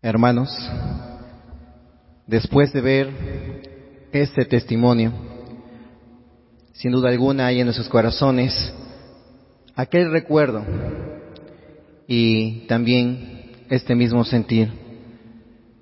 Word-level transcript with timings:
Hermanos, 0.00 0.48
después 2.24 2.72
de 2.72 2.80
ver 2.80 3.08
este 4.12 4.44
testimonio, 4.44 5.12
sin 6.72 6.92
duda 6.92 7.08
alguna 7.08 7.46
hay 7.46 7.58
en 7.58 7.66
nuestros 7.66 7.88
corazones 7.88 8.72
aquel 9.74 10.12
recuerdo 10.12 10.64
y 12.06 12.64
también 12.68 13.50
este 13.70 13.96
mismo 13.96 14.22
sentir 14.24 14.70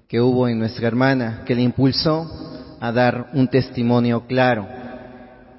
que 0.08 0.22
hubo 0.22 0.48
en 0.48 0.60
nuestra 0.60 0.88
hermana 0.88 1.42
que 1.44 1.54
le 1.54 1.60
impulsó 1.60 2.26
a 2.80 2.92
dar 2.92 3.28
un 3.34 3.48
testimonio 3.48 4.26
claro 4.26 4.66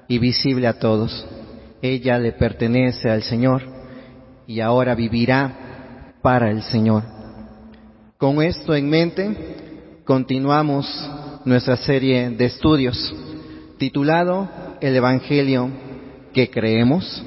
y 0.08 0.18
visible 0.18 0.66
a 0.66 0.80
todos. 0.80 1.24
Ella 1.80 2.18
le 2.18 2.32
pertenece 2.32 3.08
al 3.08 3.22
Señor 3.22 3.62
y 4.48 4.58
ahora 4.58 4.96
vivirá 4.96 6.16
para 6.22 6.50
el 6.50 6.62
Señor. 6.62 7.17
Con 8.18 8.42
esto 8.42 8.74
en 8.74 8.90
mente, 8.90 10.02
continuamos 10.04 10.88
nuestra 11.44 11.76
serie 11.76 12.30
de 12.30 12.46
estudios 12.46 13.14
titulado 13.78 14.48
El 14.80 14.96
Evangelio 14.96 15.70
que 16.34 16.50
creemos, 16.50 17.24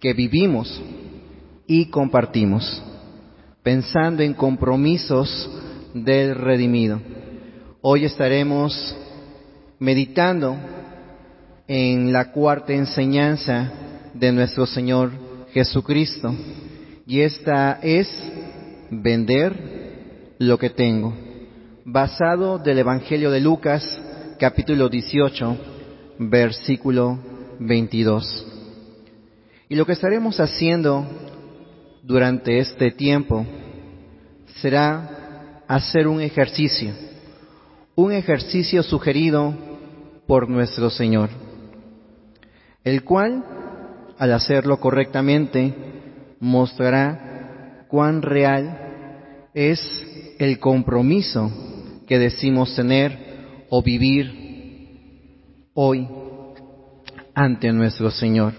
que 0.00 0.14
vivimos 0.14 0.80
y 1.66 1.90
compartimos, 1.90 2.82
pensando 3.62 4.22
en 4.22 4.32
compromisos 4.32 5.50
del 5.92 6.34
redimido. 6.34 6.98
Hoy 7.82 8.06
estaremos 8.06 8.96
meditando 9.78 10.56
en 11.68 12.10
la 12.10 12.32
cuarta 12.32 12.72
enseñanza 12.72 13.70
de 14.14 14.32
nuestro 14.32 14.64
Señor 14.64 15.10
Jesucristo, 15.52 16.34
y 17.06 17.20
esta 17.20 17.80
es 17.82 18.08
vender 18.90 19.79
lo 20.40 20.58
que 20.58 20.70
tengo, 20.70 21.12
basado 21.84 22.58
del 22.58 22.78
Evangelio 22.78 23.30
de 23.30 23.40
Lucas, 23.40 23.84
capítulo 24.38 24.88
18, 24.88 25.56
versículo 26.18 27.18
22. 27.58 28.46
Y 29.68 29.76
lo 29.76 29.84
que 29.84 29.92
estaremos 29.92 30.40
haciendo 30.40 31.06
durante 32.02 32.58
este 32.58 32.90
tiempo 32.90 33.44
será 34.62 35.60
hacer 35.68 36.08
un 36.08 36.22
ejercicio, 36.22 36.94
un 37.94 38.12
ejercicio 38.12 38.82
sugerido 38.82 39.54
por 40.26 40.48
nuestro 40.48 40.88
Señor, 40.88 41.28
el 42.82 43.04
cual, 43.04 43.44
al 44.16 44.32
hacerlo 44.32 44.80
correctamente, 44.80 45.74
mostrará 46.40 47.84
cuán 47.90 48.22
real 48.22 48.86
es 49.52 50.06
el 50.40 50.58
compromiso 50.58 51.50
que 52.06 52.18
decimos 52.18 52.74
tener 52.74 53.66
o 53.68 53.82
vivir 53.82 55.68
hoy 55.74 56.08
ante 57.34 57.70
nuestro 57.72 58.10
Señor. 58.10 58.54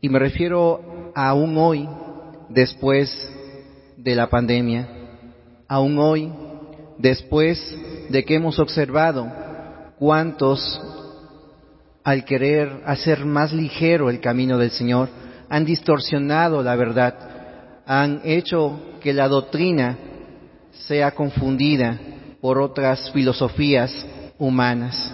Y 0.00 0.08
me 0.08 0.18
refiero 0.18 1.12
a 1.14 1.34
un 1.34 1.56
hoy 1.56 1.88
después 2.48 3.32
de 3.96 4.16
la 4.16 4.28
pandemia, 4.28 4.88
a 5.68 5.78
un 5.78 5.98
hoy 5.98 6.32
después 6.98 7.58
de 8.10 8.24
que 8.24 8.34
hemos 8.34 8.58
observado 8.58 9.32
cuántos 10.00 10.80
al 12.02 12.24
querer 12.24 12.82
hacer 12.86 13.24
más 13.24 13.52
ligero 13.52 14.10
el 14.10 14.20
camino 14.20 14.58
del 14.58 14.72
Señor 14.72 15.08
han 15.48 15.64
distorsionado 15.64 16.60
la 16.60 16.74
verdad, 16.74 17.14
han 17.86 18.20
hecho 18.24 18.80
que 19.00 19.12
la 19.12 19.28
doctrina 19.28 19.96
sea 20.86 21.10
confundida 21.10 21.98
por 22.40 22.58
otras 22.58 23.10
filosofías 23.12 24.06
humanas. 24.38 25.12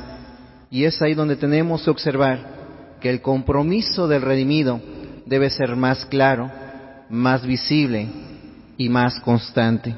Y 0.71 0.85
es 0.85 1.01
ahí 1.03 1.15
donde 1.15 1.37
tenemos 1.37 1.83
que 1.83 1.91
observar 1.91 2.99
que 3.01 3.11
el 3.11 3.21
compromiso 3.21 4.09
del 4.09 4.23
redimido 4.23 4.81
debe 5.27 5.51
ser 5.51 5.77
más 5.77 6.05
claro, 6.07 6.51
más 7.09 7.47
visible 7.47 8.09
y 8.77 8.89
más 8.89 9.21
constante. 9.21 9.95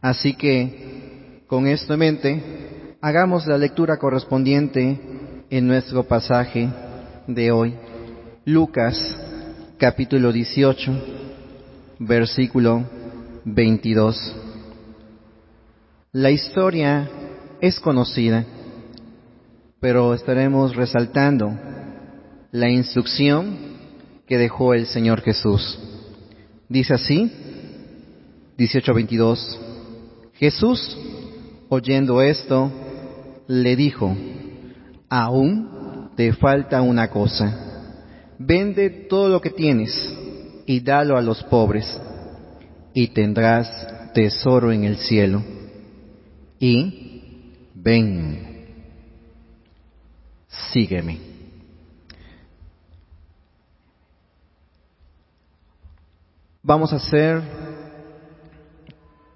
Así 0.00 0.34
que, 0.34 1.42
con 1.46 1.66
esto 1.66 1.92
en 1.92 1.98
mente, 1.98 2.96
hagamos 3.00 3.46
la 3.46 3.58
lectura 3.58 3.98
correspondiente 3.98 4.98
en 5.50 5.66
nuestro 5.66 6.04
pasaje 6.04 6.68
de 7.26 7.50
hoy. 7.50 7.74
Lucas 8.44 8.96
capítulo 9.78 10.32
18, 10.32 10.92
versículo 11.98 12.99
22. 13.44 14.36
La 16.12 16.30
historia 16.30 17.08
es 17.60 17.80
conocida, 17.80 18.44
pero 19.80 20.14
estaremos 20.14 20.76
resaltando 20.76 21.56
la 22.52 22.68
instrucción 22.68 23.56
que 24.26 24.38
dejó 24.38 24.74
el 24.74 24.86
Señor 24.86 25.22
Jesús. 25.22 25.78
Dice 26.68 26.94
así, 26.94 27.32
18:22, 28.58 29.58
Jesús, 30.34 30.98
oyendo 31.68 32.20
esto, 32.22 32.70
le 33.46 33.74
dijo, 33.76 34.14
aún 35.08 36.10
te 36.16 36.32
falta 36.32 36.82
una 36.82 37.08
cosa, 37.08 37.96
vende 38.38 38.90
todo 38.90 39.28
lo 39.28 39.40
que 39.40 39.50
tienes 39.50 39.90
y 40.66 40.80
dalo 40.80 41.16
a 41.16 41.22
los 41.22 41.42
pobres 41.44 42.00
y 42.94 43.08
tendrás 43.08 44.12
tesoro 44.12 44.72
en 44.72 44.84
el 44.84 44.96
cielo. 44.96 45.42
Y 46.58 47.68
ven, 47.74 48.66
sígueme. 50.72 51.18
Vamos 56.62 56.92
a 56.92 56.96
hacer 56.96 57.40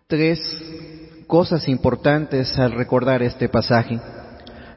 tres 0.07 0.39
cosas 1.27 1.67
importantes 1.69 2.59
al 2.59 2.73
recordar 2.73 3.23
este 3.23 3.49
pasaje. 3.49 3.99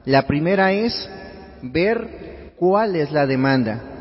La 0.06 0.26
primera 0.26 0.72
es 0.72 1.10
ver 1.62 2.54
cuál 2.56 2.96
es 2.96 3.12
la 3.12 3.28
demanda 3.28 3.97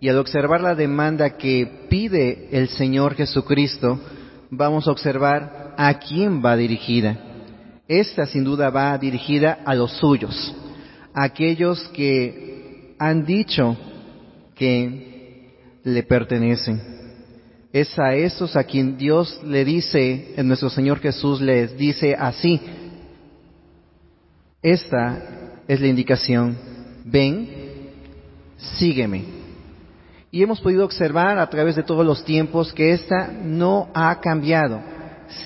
y 0.00 0.08
al 0.08 0.18
observar 0.18 0.62
la 0.62 0.74
demanda 0.74 1.36
que 1.36 1.86
pide 1.90 2.48
el 2.52 2.68
Señor 2.68 3.14
Jesucristo, 3.14 4.00
vamos 4.50 4.88
a 4.88 4.92
observar 4.92 5.74
a 5.76 5.98
quién 5.98 6.42
va 6.44 6.56
dirigida. 6.56 7.18
Esta 7.86 8.24
sin 8.24 8.44
duda 8.44 8.70
va 8.70 8.96
dirigida 8.96 9.58
a 9.64 9.74
los 9.74 9.92
suyos, 9.98 10.54
a 11.12 11.24
aquellos 11.24 11.86
que 11.88 12.94
han 12.98 13.26
dicho 13.26 13.76
que 14.54 15.50
le 15.84 16.02
pertenecen. 16.04 16.80
Es 17.72 17.98
a 17.98 18.14
esos 18.14 18.56
a 18.56 18.64
quien 18.64 18.96
Dios 18.96 19.40
le 19.44 19.64
dice, 19.64 20.34
en 20.36 20.48
nuestro 20.48 20.70
Señor 20.70 20.98
Jesús 21.00 21.40
les 21.40 21.76
dice 21.76 22.14
así, 22.18 22.58
esta 24.62 25.62
es 25.68 25.80
la 25.80 25.86
indicación, 25.86 26.56
ven, 27.04 27.48
sígueme. 28.78 29.39
Y 30.32 30.42
hemos 30.42 30.60
podido 30.60 30.84
observar 30.84 31.38
a 31.38 31.50
través 31.50 31.74
de 31.74 31.82
todos 31.82 32.06
los 32.06 32.24
tiempos 32.24 32.72
que 32.72 32.92
esta 32.92 33.28
no 33.32 33.88
ha 33.94 34.20
cambiado. 34.20 34.80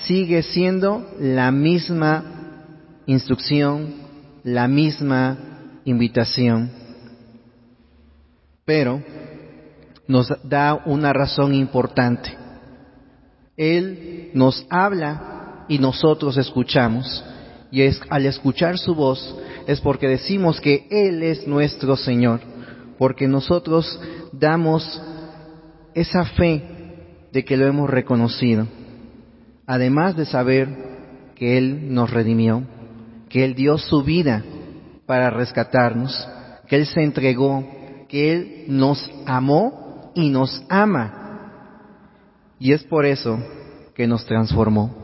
Sigue 0.05 0.43
siendo 0.43 1.07
la 1.19 1.51
misma 1.51 3.01
instrucción, 3.07 3.95
la 4.43 4.67
misma 4.67 5.37
invitación. 5.85 6.69
Pero 8.63 9.01
nos 10.07 10.31
da 10.43 10.75
una 10.85 11.13
razón 11.13 11.55
importante. 11.55 12.37
Él 13.57 14.29
nos 14.35 14.67
habla 14.69 15.65
y 15.67 15.79
nosotros 15.79 16.37
escuchamos. 16.37 17.23
Y 17.71 17.81
es, 17.81 17.99
al 18.09 18.27
escuchar 18.27 18.77
su 18.77 18.93
voz 18.93 19.35
es 19.65 19.81
porque 19.81 20.07
decimos 20.07 20.61
que 20.61 20.85
Él 20.91 21.23
es 21.23 21.47
nuestro 21.47 21.97
Señor 21.97 22.39
porque 22.97 23.27
nosotros 23.27 23.99
damos 24.39 25.01
esa 25.93 26.25
fe 26.25 26.61
de 27.31 27.43
que 27.43 27.57
lo 27.57 27.65
hemos 27.65 27.89
reconocido, 27.89 28.67
además 29.65 30.15
de 30.15 30.25
saber 30.25 30.69
que 31.35 31.57
Él 31.57 31.93
nos 31.93 32.11
redimió, 32.11 32.63
que 33.29 33.43
Él 33.43 33.55
dio 33.55 33.77
su 33.77 34.03
vida 34.03 34.43
para 35.05 35.29
rescatarnos, 35.29 36.27
que 36.67 36.77
Él 36.77 36.85
se 36.85 37.03
entregó, 37.03 37.65
que 38.07 38.33
Él 38.33 38.65
nos 38.67 39.11
amó 39.25 40.11
y 40.15 40.29
nos 40.29 40.63
ama. 40.69 41.21
Y 42.59 42.71
es 42.71 42.83
por 42.83 43.05
eso 43.05 43.37
que 43.93 44.07
nos 44.07 44.25
transformó. 44.25 44.95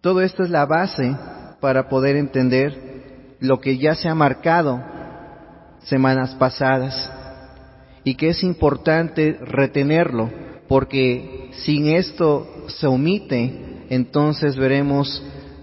Todo 0.00 0.20
esto 0.20 0.42
es 0.42 0.50
la 0.50 0.66
base 0.66 1.16
para 1.60 1.88
poder 1.88 2.16
entender 2.16 3.36
lo 3.40 3.60
que 3.60 3.78
ya 3.78 3.94
se 3.94 4.08
ha 4.08 4.14
marcado 4.14 4.82
semanas 5.84 6.34
pasadas 6.34 7.10
y 8.04 8.14
que 8.14 8.28
es 8.28 8.42
importante 8.42 9.38
retenerlo 9.40 10.30
porque 10.68 11.50
sin 11.52 11.88
esto 11.88 12.46
se 12.68 12.86
omite, 12.86 13.84
entonces 13.88 14.56
veremos 14.56 15.22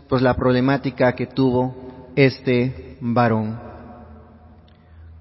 pues 0.09 0.21
la 0.21 0.35
problemática 0.35 1.13
que 1.13 1.27
tuvo 1.27 2.11
este 2.15 2.97
varón. 2.99 3.59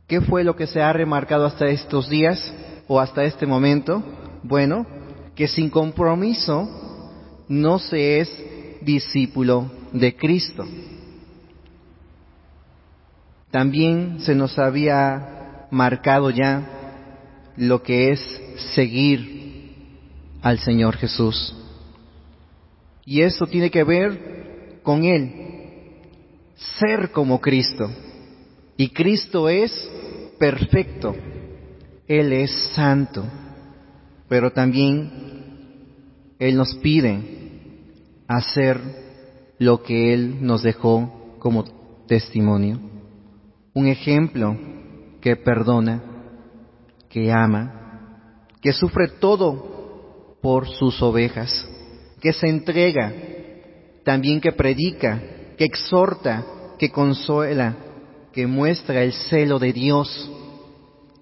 ¿Qué 0.06 0.20
fue 0.20 0.43
lo 0.43 0.56
que 0.56 0.67
se 0.67 0.82
ha 0.82 0.93
remarcado 0.93 1.46
hasta 1.46 1.67
estos 1.69 2.08
días 2.11 2.52
o 2.88 2.99
hasta 2.99 3.22
este 3.25 3.46
momento? 3.46 4.02
Bueno, 4.43 4.87
que 5.37 5.46
sin 5.46 5.70
compromiso 5.70 6.69
no 7.49 7.78
se 7.78 8.20
es 8.20 8.31
discípulo 8.81 9.70
de 9.93 10.17
Cristo. 10.17 10.64
También 13.50 14.20
se 14.20 14.34
nos 14.34 14.58
había 14.58 15.67
marcado 15.70 16.31
ya 16.31 16.80
lo 17.60 17.82
que 17.82 18.10
es 18.10 18.20
seguir 18.74 19.74
al 20.40 20.58
Señor 20.58 20.96
Jesús. 20.96 21.54
Y 23.04 23.20
eso 23.20 23.46
tiene 23.46 23.70
que 23.70 23.84
ver 23.84 24.80
con 24.82 25.04
Él, 25.04 25.30
ser 26.78 27.12
como 27.12 27.38
Cristo. 27.38 27.90
Y 28.78 28.88
Cristo 28.88 29.50
es 29.50 29.70
perfecto, 30.38 31.14
Él 32.08 32.32
es 32.32 32.50
santo, 32.74 33.26
pero 34.26 34.52
también 34.52 35.10
Él 36.38 36.56
nos 36.56 36.74
pide 36.76 37.20
hacer 38.26 38.80
lo 39.58 39.82
que 39.82 40.14
Él 40.14 40.38
nos 40.40 40.62
dejó 40.62 41.36
como 41.38 41.64
testimonio. 42.06 42.80
Un 43.74 43.86
ejemplo 43.86 44.56
que 45.20 45.36
perdona, 45.36 46.09
que 47.10 47.32
ama, 47.32 48.46
que 48.62 48.72
sufre 48.72 49.08
todo 49.08 50.36
por 50.40 50.68
sus 50.68 51.02
ovejas, 51.02 51.68
que 52.20 52.32
se 52.32 52.48
entrega, 52.48 53.12
también 54.04 54.40
que 54.40 54.52
predica, 54.52 55.20
que 55.58 55.64
exhorta, 55.64 56.46
que 56.78 56.90
consuela, 56.90 57.76
que 58.32 58.46
muestra 58.46 59.02
el 59.02 59.12
celo 59.12 59.58
de 59.58 59.72
Dios. 59.72 60.30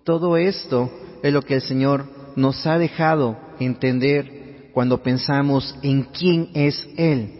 Todo 0.04 0.36
esto 0.36 0.90
es 1.22 1.32
lo 1.32 1.42
que 1.42 1.54
el 1.54 1.62
Señor 1.62 2.06
nos 2.36 2.66
ha 2.66 2.78
dejado 2.78 3.36
entender 3.58 4.70
cuando 4.72 5.02
pensamos 5.02 5.76
en 5.82 6.04
quién 6.04 6.50
es 6.54 6.86
Él 6.96 7.32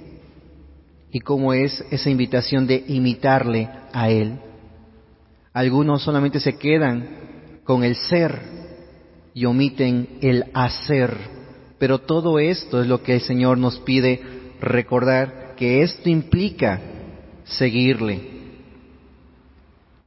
y 1.12 1.20
cómo 1.20 1.52
es 1.52 1.84
esa 1.90 2.10
invitación 2.10 2.66
de 2.66 2.84
imitarle 2.88 3.68
a 3.92 4.10
Él. 4.10 4.38
Algunos 5.52 6.02
solamente 6.02 6.40
se 6.40 6.56
quedan 6.56 7.27
con 7.68 7.84
el 7.84 7.96
ser 7.96 8.40
y 9.34 9.44
omiten 9.44 10.20
el 10.22 10.46
hacer, 10.54 11.14
pero 11.78 11.98
todo 11.98 12.38
esto 12.38 12.80
es 12.80 12.88
lo 12.88 13.02
que 13.02 13.12
el 13.12 13.20
Señor 13.20 13.58
nos 13.58 13.78
pide 13.80 14.22
recordar, 14.58 15.54
que 15.54 15.82
esto 15.82 16.08
implica 16.08 16.80
seguirle. 17.44 18.22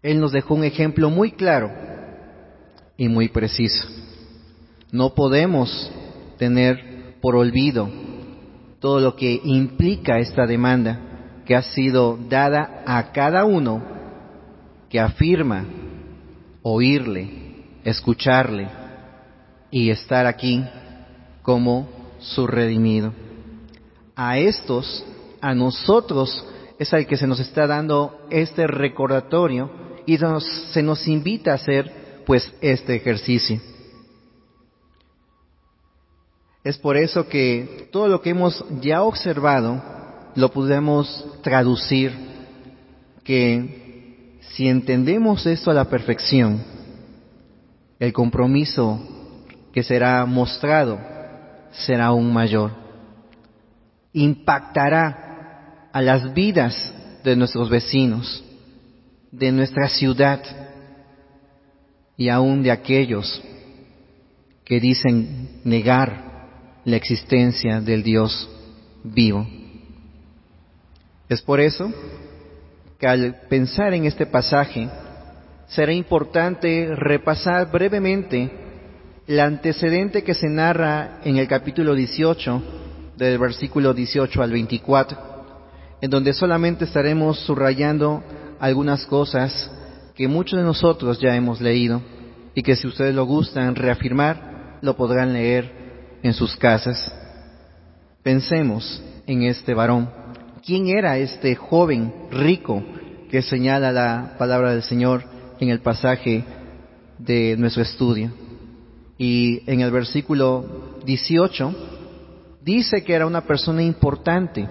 Él 0.02 0.20
nos 0.20 0.32
dejó 0.32 0.56
un 0.56 0.64
ejemplo 0.64 1.12
muy 1.12 1.34
claro 1.34 1.72
y 2.98 3.08
muy 3.08 3.30
preciso. 3.30 3.88
No 4.92 5.14
podemos 5.14 5.92
tener 6.40 7.20
por 7.22 7.36
olvido 7.36 7.92
todo 8.80 9.00
lo 9.00 9.16
que 9.16 9.40
implica 9.44 10.18
esta 10.18 10.48
demanda 10.48 11.44
que 11.46 11.56
ha 11.56 11.62
sido 11.62 12.18
dada 12.28 12.82
a 12.88 13.12
cada 13.12 13.46
uno 13.46 13.84
que 14.90 15.00
afirma 15.00 15.64
oírle, 16.64 17.41
escucharle 17.84 18.70
y 19.70 19.90
estar 19.90 20.26
aquí 20.26 20.64
como 21.42 21.88
su 22.20 22.48
redimido. 22.48 23.14
A 24.16 24.38
estos, 24.38 25.04
a 25.42 25.56
nosotros, 25.56 26.46
es 26.78 26.94
al 26.94 27.08
que 27.08 27.18
se 27.18 27.28
nos 27.28 27.40
está 27.40 27.68
dando 27.68 28.28
este 28.30 28.68
recordatorio 28.68 29.72
y 30.06 30.18
se 30.18 30.84
nos 30.84 31.08
invita 31.08 31.52
a 31.52 31.56
hacer 31.56 32.24
pues 32.26 32.52
este 32.62 32.96
ejercicio. 32.96 33.60
Es 36.64 36.78
por 36.78 36.96
eso 36.96 37.28
que 37.28 37.90
todo 37.92 38.08
lo 38.08 38.22
que 38.22 38.32
hemos 38.32 38.64
ya 38.82 39.02
observado 39.02 39.82
lo 40.36 40.52
podemos 40.52 41.26
traducir, 41.42 42.14
que 43.24 44.38
si 44.52 44.68
entendemos 44.68 45.46
esto 45.46 45.72
a 45.72 45.74
la 45.74 45.86
perfección, 45.86 46.64
el 48.02 48.14
compromiso 48.14 49.00
que 49.72 49.84
será 49.84 50.26
mostrado 50.26 51.00
será 51.72 52.08
aún 52.08 52.34
mayor. 52.34 52.72
Impactará 54.12 55.88
a 55.94 56.02
las 56.02 56.34
vidas 56.34 56.74
de 57.24 57.36
nuestros 57.36 57.70
vecinos, 57.70 58.44
de 59.32 59.52
nuestra 59.52 59.88
ciudad 59.88 60.42
y 62.18 62.30
aún 62.30 62.64
de 62.64 62.72
aquellos 62.72 63.40
que 64.66 64.80
dicen 64.80 65.62
negar 65.64 66.82
la 66.84 66.96
existencia 66.96 67.82
del 67.82 68.02
Dios 68.02 68.50
vivo. 69.04 69.48
Es 71.30 71.40
por 71.44 71.60
eso 71.60 71.94
que 72.98 73.08
al 73.08 73.42
pensar 73.48 73.94
en 73.94 74.06
este 74.06 74.26
pasaje 74.26 74.90
será 75.72 75.94
importante 75.94 76.94
repasar 76.96 77.72
brevemente 77.72 78.52
el 79.28 79.40
antecedente 79.40 80.24
que 80.24 80.34
se 80.34 80.50
narra 80.50 81.20
en 81.24 81.38
el 81.38 81.48
capítulo 81.48 81.96
18, 81.96 82.64
del 83.16 83.38
versículo 83.38 83.94
18 83.94 84.44
al 84.44 84.52
24, 84.52 85.18
en 86.02 86.10
donde 86.10 86.34
solamente 86.34 86.86
estaremos 86.86 87.40
subrayando 87.40 88.22
algunas 88.60 89.06
cosas 89.06 89.72
que 90.14 90.28
muchos 90.28 90.60
de 90.60 90.66
nosotros 90.66 91.20
ya 91.20 91.36
hemos 91.36 91.62
leído 91.62 92.02
y 92.54 92.64
que 92.64 92.76
si 92.76 92.88
ustedes 92.88 93.16
lo 93.16 93.26
gustan 93.26 93.76
reafirmar, 93.76 94.80
lo 94.82 94.98
podrán 94.98 95.32
leer 95.32 96.20
en 96.22 96.34
sus 96.34 96.56
casas. 96.58 97.10
Pensemos 98.24 99.02
en 99.26 99.44
este 99.44 99.74
varón. 99.74 100.10
¿Quién 100.66 100.90
era 100.90 101.18
este 101.18 101.56
joven 101.56 102.14
rico 102.30 102.84
que 103.30 103.42
señala 103.42 103.94
la 103.94 104.36
palabra 104.38 104.72
del 104.72 104.84
Señor 104.84 105.32
en 105.62 105.70
el 105.70 105.80
pasaje 105.80 106.44
de 107.18 107.56
nuestro 107.56 107.84
estudio? 107.84 108.32
Y 109.18 109.62
en 109.72 109.82
el 109.82 109.92
versículo 109.92 111.00
18 111.06 111.76
dice 112.64 113.04
que 113.04 113.14
era 113.14 113.28
una 113.28 113.42
persona 113.42 113.84
importante, 113.84 114.68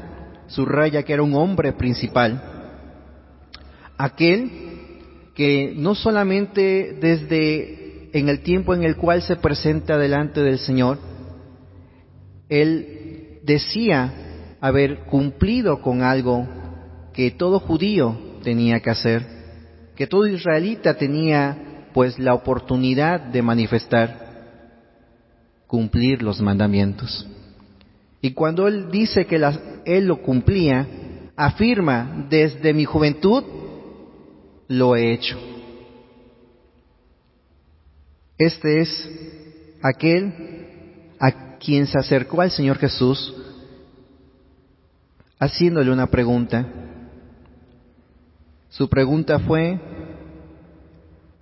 subraya 0.49 1.05
que 1.05 1.13
era 1.13 1.23
un 1.23 1.35
hombre 1.35 1.73
principal, 1.73 2.43
aquel 3.97 4.51
que 5.35 5.73
no 5.77 5.95
solamente 5.95 6.99
desde 7.01 8.11
en 8.13 8.29
el 8.29 8.41
tiempo 8.41 8.75
en 8.75 8.83
el 8.83 8.97
cual 8.97 9.23
se 9.23 9.37
presenta 9.37 9.97
delante 9.97 10.43
del 10.43 10.59
Señor, 10.59 10.99
él 12.49 13.39
decía 13.45 14.57
haber 14.61 15.05
cumplido 15.05 15.81
con 15.81 16.03
algo 16.03 16.49
que 17.13 17.31
todo 17.31 17.61
judío 17.61 18.19
tenía 18.43 18.81
que 18.81 18.91
hacer, 18.91 19.40
que 19.97 20.07
todo 20.07 20.27
israelita 20.27 20.95
tenía 20.95 21.89
pues 21.93 22.19
la 22.19 22.35
oportunidad 22.35 23.21
de 23.21 23.43
manifestar, 23.43 24.31
cumplir 25.67 26.23
los 26.23 26.41
mandamientos. 26.41 27.27
Y 28.23 28.33
cuando 28.33 28.69
él 28.69 28.91
dice 28.91 29.27
que 29.27 29.41
él 29.85 30.07
lo 30.07 30.23
cumplía, 30.23 30.87
afirma, 31.37 32.27
desde 32.29 32.73
mi 32.75 32.85
juventud 32.85 33.45
lo 34.69 34.95
he 34.95 35.13
hecho. 35.13 35.39
Este 38.39 38.81
es 38.81 39.11
aquel 39.83 40.51
quien 41.61 41.87
se 41.87 41.99
acercó 41.99 42.41
al 42.41 42.51
Señor 42.51 42.79
Jesús 42.79 43.35
haciéndole 45.39 45.91
una 45.91 46.07
pregunta. 46.07 46.67
Su 48.71 48.89
pregunta 48.89 49.41
fue 49.41 49.81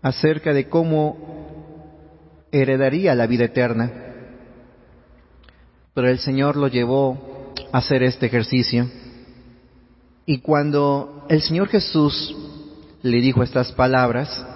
acerca 0.00 0.54
de 0.54 0.68
cómo 0.68 2.46
heredaría 2.50 3.14
la 3.14 3.26
vida 3.26 3.44
eterna. 3.44 3.92
Pero 5.92 6.08
el 6.08 6.18
Señor 6.20 6.56
lo 6.56 6.68
llevó 6.68 7.52
a 7.70 7.78
hacer 7.78 8.02
este 8.02 8.26
ejercicio. 8.26 8.88
Y 10.24 10.38
cuando 10.38 11.26
el 11.28 11.42
Señor 11.42 11.68
Jesús 11.68 12.34
le 13.02 13.20
dijo 13.20 13.42
estas 13.42 13.72
palabras, 13.72 14.46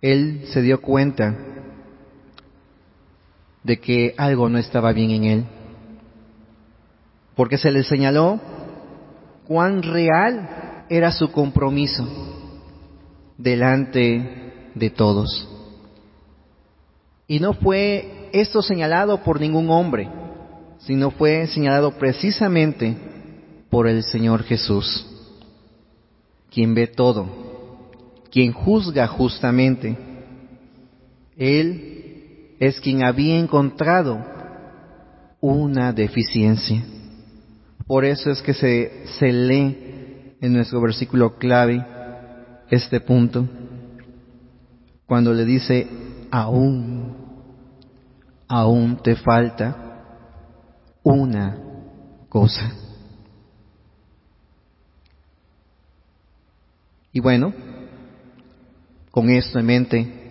él 0.00 0.44
se 0.52 0.62
dio 0.62 0.80
cuenta 0.80 1.36
de 3.62 3.78
que 3.78 4.14
algo 4.16 4.48
no 4.48 4.56
estaba 4.56 4.92
bien 4.92 5.10
en 5.10 5.24
él. 5.24 5.44
Porque 7.34 7.58
se 7.58 7.70
le 7.70 7.82
señaló 7.84 8.40
cuán 9.46 9.82
real 9.82 10.86
era 10.88 11.12
su 11.12 11.30
compromiso 11.30 12.06
delante 13.36 14.70
de 14.74 14.90
todos. 14.90 15.48
Y 17.26 17.40
no 17.40 17.54
fue 17.54 18.28
esto 18.32 18.62
señalado 18.62 19.22
por 19.22 19.40
ningún 19.40 19.70
hombre, 19.70 20.08
sino 20.78 21.10
fue 21.10 21.46
señalado 21.46 21.92
precisamente 21.92 22.96
por 23.70 23.88
el 23.88 24.02
Señor 24.02 24.42
Jesús, 24.42 25.06
quien 26.50 26.74
ve 26.74 26.86
todo, 26.86 27.26
quien 28.30 28.52
juzga 28.52 29.06
justamente. 29.06 29.96
Él 31.36 32.56
es 32.60 32.78
quien 32.80 33.04
había 33.04 33.38
encontrado 33.38 34.18
una 35.40 35.92
deficiencia. 35.92 36.84
Por 37.86 38.04
eso 38.04 38.30
es 38.30 38.40
que 38.40 38.54
se, 38.54 39.32
lee 39.32 40.36
en 40.40 40.52
nuestro 40.52 40.80
versículo 40.80 41.36
clave 41.36 41.84
este 42.70 43.00
punto, 43.00 43.46
cuando 45.06 45.34
le 45.34 45.44
dice, 45.44 45.86
aún, 46.30 47.14
aún 48.48 48.96
te 49.02 49.16
falta 49.16 50.02
una 51.02 51.58
cosa. 52.30 52.72
Y 57.12 57.20
bueno, 57.20 57.52
con 59.10 59.28
esto 59.28 59.58
en 59.58 59.66
mente, 59.66 60.24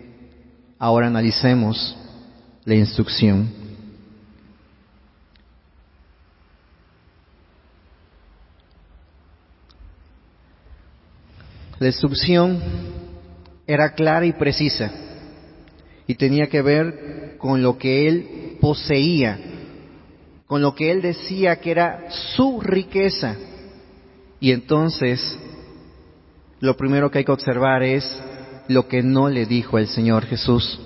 ahora 0.79 1.07
analicemos 1.07 1.95
la 2.65 2.75
instrucción. 2.75 3.62
La 11.83 11.89
instrucción 11.89 12.61
era 13.67 13.93
clara 13.93 14.25
y 14.25 14.31
precisa 14.31 14.89
y 16.07 16.15
tenía 16.15 16.47
que 16.47 16.61
ver 16.61 17.35
con 17.37 17.61
lo 17.61 17.77
que 17.77 18.07
él 18.07 18.57
poseía, 18.61 19.37
con 20.47 20.61
lo 20.61 20.75
que 20.75 20.91
él 20.91 21.01
decía 21.01 21.57
que 21.57 21.71
era 21.71 22.09
su 22.09 22.61
riqueza. 22.61 23.35
Y 24.39 24.53
entonces, 24.53 25.37
lo 26.61 26.77
primero 26.77 27.11
que 27.11 27.17
hay 27.17 27.25
que 27.25 27.33
observar 27.33 27.83
es 27.83 28.17
lo 28.69 28.87
que 28.87 29.03
no 29.03 29.27
le 29.27 29.45
dijo 29.45 29.77
el 29.77 29.87
Señor 29.87 30.25
Jesús. 30.25 30.79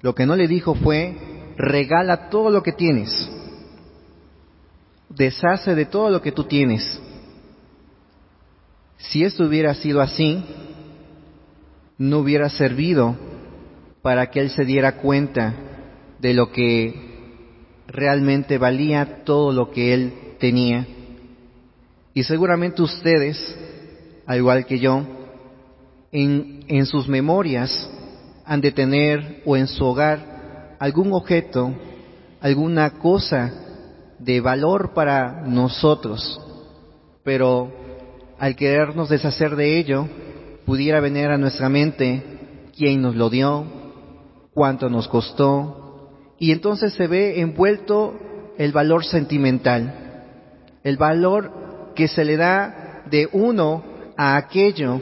Lo 0.00 0.14
que 0.14 0.26
no 0.26 0.36
le 0.36 0.46
dijo 0.46 0.76
fue, 0.76 1.16
regala 1.56 2.28
todo 2.30 2.50
lo 2.50 2.62
que 2.62 2.70
tienes, 2.70 3.28
deshace 5.08 5.74
de 5.74 5.86
todo 5.86 6.08
lo 6.08 6.22
que 6.22 6.30
tú 6.30 6.44
tienes 6.44 7.00
si 8.98 9.24
esto 9.24 9.44
hubiera 9.44 9.74
sido 9.74 10.00
así, 10.00 10.44
no 11.96 12.18
hubiera 12.18 12.48
servido 12.50 13.16
para 14.02 14.30
que 14.30 14.40
él 14.40 14.50
se 14.50 14.64
diera 14.64 14.96
cuenta 14.96 15.54
de 16.20 16.34
lo 16.34 16.50
que 16.50 17.08
realmente 17.86 18.58
valía 18.58 19.24
todo 19.24 19.52
lo 19.52 19.70
que 19.70 19.94
él 19.94 20.12
tenía. 20.38 20.86
Y 22.12 22.24
seguramente 22.24 22.82
ustedes, 22.82 23.38
al 24.26 24.38
igual 24.38 24.66
que 24.66 24.78
yo, 24.78 25.02
en, 26.10 26.64
en 26.66 26.86
sus 26.86 27.08
memorias 27.08 27.90
han 28.44 28.60
de 28.60 28.72
tener 28.72 29.42
o 29.44 29.56
en 29.56 29.68
su 29.68 29.84
hogar 29.84 30.76
algún 30.80 31.12
objeto, 31.12 31.72
alguna 32.40 32.90
cosa 32.98 33.52
de 34.18 34.40
valor 34.40 34.94
para 34.94 35.42
nosotros, 35.42 36.40
pero 37.22 37.87
al 38.38 38.56
querernos 38.56 39.08
deshacer 39.08 39.56
de 39.56 39.78
ello, 39.78 40.06
pudiera 40.64 41.00
venir 41.00 41.26
a 41.26 41.38
nuestra 41.38 41.68
mente 41.68 42.22
quién 42.76 43.02
nos 43.02 43.16
lo 43.16 43.30
dio, 43.30 43.64
cuánto 44.54 44.88
nos 44.88 45.08
costó, 45.08 46.34
y 46.38 46.52
entonces 46.52 46.92
se 46.94 47.06
ve 47.06 47.40
envuelto 47.40 48.14
el 48.56 48.72
valor 48.72 49.04
sentimental, 49.04 50.74
el 50.84 50.96
valor 50.96 51.92
que 51.94 52.06
se 52.06 52.24
le 52.24 52.36
da 52.36 53.02
de 53.10 53.28
uno 53.32 53.82
a 54.16 54.36
aquello 54.36 55.00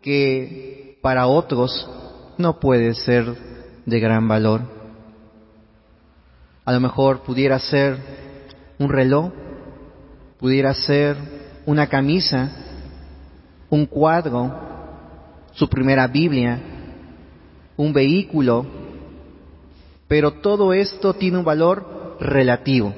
que 0.00 0.98
para 1.02 1.26
otros 1.26 1.88
no 2.38 2.60
puede 2.60 2.94
ser 2.94 3.26
de 3.84 4.00
gran 4.00 4.26
valor. 4.26 4.62
A 6.64 6.72
lo 6.72 6.80
mejor 6.80 7.22
pudiera 7.22 7.58
ser 7.58 7.98
un 8.78 8.88
reloj, 8.88 9.32
pudiera 10.38 10.72
ser 10.72 11.43
una 11.66 11.86
camisa, 11.86 12.50
un 13.70 13.86
cuadro, 13.86 14.52
su 15.52 15.68
primera 15.68 16.06
Biblia, 16.06 16.58
un 17.76 17.92
vehículo, 17.92 18.66
pero 20.08 20.32
todo 20.32 20.72
esto 20.72 21.14
tiene 21.14 21.38
un 21.38 21.44
valor 21.44 22.16
relativo. 22.20 22.94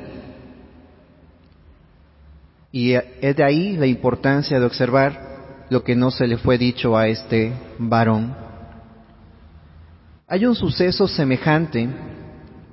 Y 2.73 2.93
es 2.93 3.37
de 3.37 3.45
ahí 3.45 3.77
la 3.77 3.87
importancia 3.87 4.59
de 4.59 4.67
observar 4.67 5.67
lo 5.71 5.83
que 5.83 5.97
no 5.97 6.11
se 6.11 6.27
le 6.27 6.37
fue 6.37 6.59
dicho 6.59 6.97
a 6.97 7.09
este 7.09 7.53
varón. 7.79 8.35
Hay 10.29 10.45
un 10.45 10.55
suceso 10.55 11.07
semejante 11.09 11.89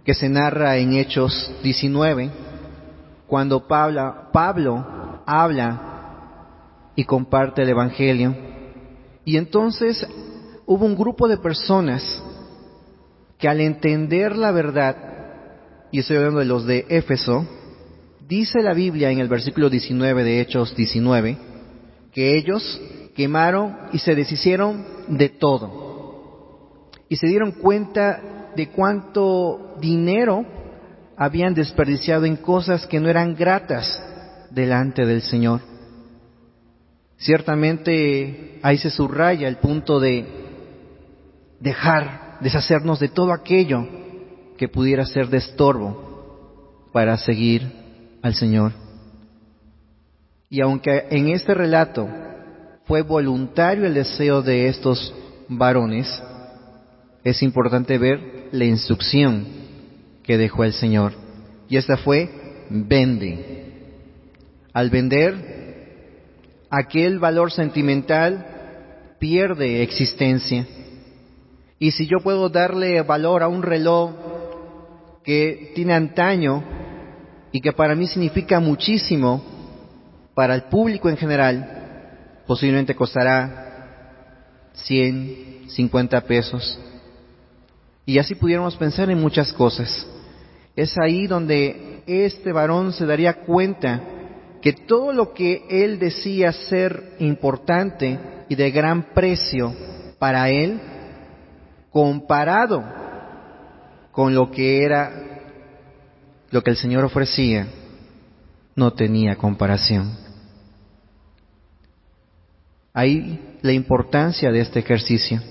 que 0.03 0.13
se 0.13 0.27
narra 0.27 0.77
en 0.77 0.93
Hechos 0.93 1.51
19, 1.63 2.29
cuando 3.27 3.67
Pablo, 3.67 4.29
Pablo 4.33 4.85
habla 5.25 6.91
y 6.95 7.03
comparte 7.05 7.63
el 7.63 7.69
Evangelio. 7.69 8.35
Y 9.25 9.37
entonces 9.37 10.05
hubo 10.65 10.85
un 10.85 10.95
grupo 10.95 11.27
de 11.27 11.37
personas 11.37 12.21
que 13.37 13.47
al 13.47 13.59
entender 13.61 14.35
la 14.35 14.51
verdad, 14.51 14.95
y 15.91 15.99
estoy 15.99 16.17
hablando 16.17 16.39
de 16.39 16.45
los 16.45 16.65
de 16.65 16.85
Éfeso, 16.89 17.45
dice 18.27 18.61
la 18.61 18.73
Biblia 18.73 19.11
en 19.11 19.19
el 19.19 19.27
versículo 19.27 19.69
19 19.69 20.23
de 20.23 20.41
Hechos 20.41 20.75
19, 20.75 21.37
que 22.11 22.37
ellos 22.37 22.81
quemaron 23.15 23.75
y 23.91 23.99
se 23.99 24.15
deshicieron 24.15 24.85
de 25.07 25.29
todo. 25.29 26.89
Y 27.09 27.17
se 27.17 27.27
dieron 27.27 27.51
cuenta 27.51 28.51
de 28.55 28.69
cuánto 28.69 29.75
dinero 29.79 30.45
habían 31.17 31.53
desperdiciado 31.53 32.25
en 32.25 32.37
cosas 32.37 32.87
que 32.87 32.99
no 32.99 33.09
eran 33.09 33.35
gratas 33.35 34.01
delante 34.53 35.05
del 35.05 35.21
Señor. 35.21 35.61
Ciertamente 37.17 38.59
ahí 38.61 38.77
se 38.77 38.89
subraya 38.89 39.47
el 39.47 39.57
punto 39.57 39.99
de 39.99 40.25
dejar, 41.59 42.37
deshacernos 42.41 42.99
de 42.99 43.09
todo 43.09 43.33
aquello 43.33 43.87
que 44.57 44.67
pudiera 44.67 45.05
ser 45.05 45.27
de 45.27 45.37
estorbo 45.37 46.89
para 46.91 47.17
seguir 47.17 47.71
al 48.21 48.35
Señor. 48.35 48.73
Y 50.49 50.61
aunque 50.61 51.07
en 51.09 51.29
este 51.29 51.53
relato 51.53 52.07
fue 52.85 53.01
voluntario 53.01 53.85
el 53.85 53.93
deseo 53.93 54.41
de 54.41 54.67
estos 54.67 55.13
varones, 55.47 56.21
es 57.23 57.41
importante 57.41 57.97
ver 57.97 58.49
la 58.51 58.65
instrucción 58.65 59.47
que 60.21 60.37
dejó 60.37 60.63
el 60.63 60.73
Señor. 60.73 61.13
Y 61.69 61.77
esta 61.77 61.97
fue, 61.97 62.29
vende 62.69 63.52
al 64.73 64.89
vender, 64.89 66.65
aquel 66.69 67.19
valor 67.19 67.51
sentimental 67.51 69.15
pierde 69.19 69.83
existencia. 69.83 70.65
Y 71.79 71.91
si 71.91 72.07
yo 72.07 72.19
puedo 72.19 72.49
darle 72.49 73.01
valor 73.03 73.43
a 73.43 73.47
un 73.47 73.61
reloj 73.61 74.11
que 75.23 75.71
tiene 75.75 75.93
antaño 75.93 76.63
y 77.51 77.61
que 77.61 77.71
para 77.71 77.95
mí 77.95 78.07
significa 78.07 78.59
muchísimo, 78.59 79.43
para 80.33 80.55
el 80.55 80.63
público 80.63 81.09
en 81.09 81.17
general, 81.17 82.41
posiblemente 82.47 82.95
costará 82.95 84.71
100, 84.73 85.65
50 85.69 86.21
pesos. 86.21 86.79
Y 88.05 88.17
así 88.17 88.35
pudiéramos 88.35 88.75
pensar 88.75 89.09
en 89.11 89.21
muchas 89.21 89.53
cosas. 89.53 90.07
Es 90.75 90.97
ahí 90.97 91.27
donde 91.27 92.01
este 92.07 92.51
varón 92.51 92.91
se 92.93 93.05
daría 93.05 93.33
cuenta 93.41 94.01
que 94.63 94.71
todo 94.71 95.11
lo 95.11 95.33
que 95.33 95.65
él 95.69 95.99
decía 95.99 96.53
ser 96.53 97.17
importante 97.19 98.17
y 98.47 98.55
de 98.55 98.71
gran 98.71 99.13
precio 99.13 99.75
para 100.17 100.49
él, 100.49 100.79
comparado 101.91 102.81
con 104.13 104.33
lo 104.33 104.49
que 104.51 104.85
era 104.85 105.11
lo 106.49 106.63
que 106.63 106.69
el 106.69 106.77
Señor 106.77 107.03
ofrecía, 107.03 107.67
no 108.73 108.93
tenía 108.93 109.35
comparación. 109.35 110.17
Ahí 112.93 113.57
la 113.63 113.73
importancia 113.73 114.49
de 114.49 114.61
este 114.61 114.79
ejercicio. 114.79 115.41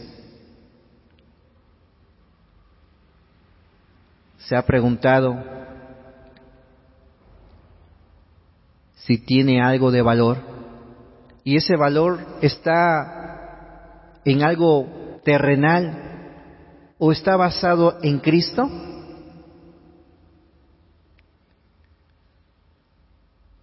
Se 4.38 4.56
ha 4.56 4.64
preguntado, 4.64 5.61
si 9.06 9.18
tiene 9.18 9.62
algo 9.62 9.90
de 9.90 10.02
valor 10.02 10.38
y 11.44 11.56
ese 11.56 11.76
valor 11.76 12.20
está 12.40 14.20
en 14.24 14.42
algo 14.42 15.20
terrenal 15.24 16.12
o 16.98 17.10
está 17.10 17.36
basado 17.36 17.98
en 18.02 18.18
Cristo? 18.20 18.70